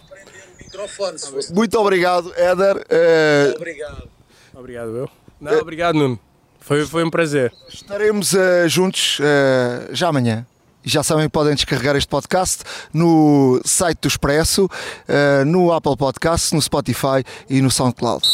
Muito 1.50 1.78
obrigado, 1.78 2.32
Éder. 2.34 2.76
Uh... 2.76 3.56
Obrigado. 3.56 4.10
Obrigado, 4.54 4.96
eu. 4.96 5.10
Não, 5.40 5.58
obrigado, 5.58 5.94
Nuno. 5.94 6.31
Foi, 6.62 6.86
foi 6.86 7.04
um 7.04 7.10
prazer. 7.10 7.52
Estaremos 7.68 8.32
uh, 8.32 8.68
juntos 8.68 9.18
uh, 9.18 9.94
já 9.94 10.08
amanhã. 10.08 10.46
Já 10.84 11.02
sabem 11.02 11.24
que 11.24 11.30
podem 11.30 11.54
descarregar 11.54 11.94
este 11.94 12.08
podcast 12.08 12.64
no 12.92 13.60
site 13.64 13.98
do 14.00 14.08
Expresso, 14.08 14.64
uh, 14.64 15.44
no 15.44 15.72
Apple 15.72 15.96
Podcast, 15.96 16.54
no 16.54 16.62
Spotify 16.62 17.24
e 17.48 17.60
no 17.60 17.70
SoundCloud. 17.70 18.26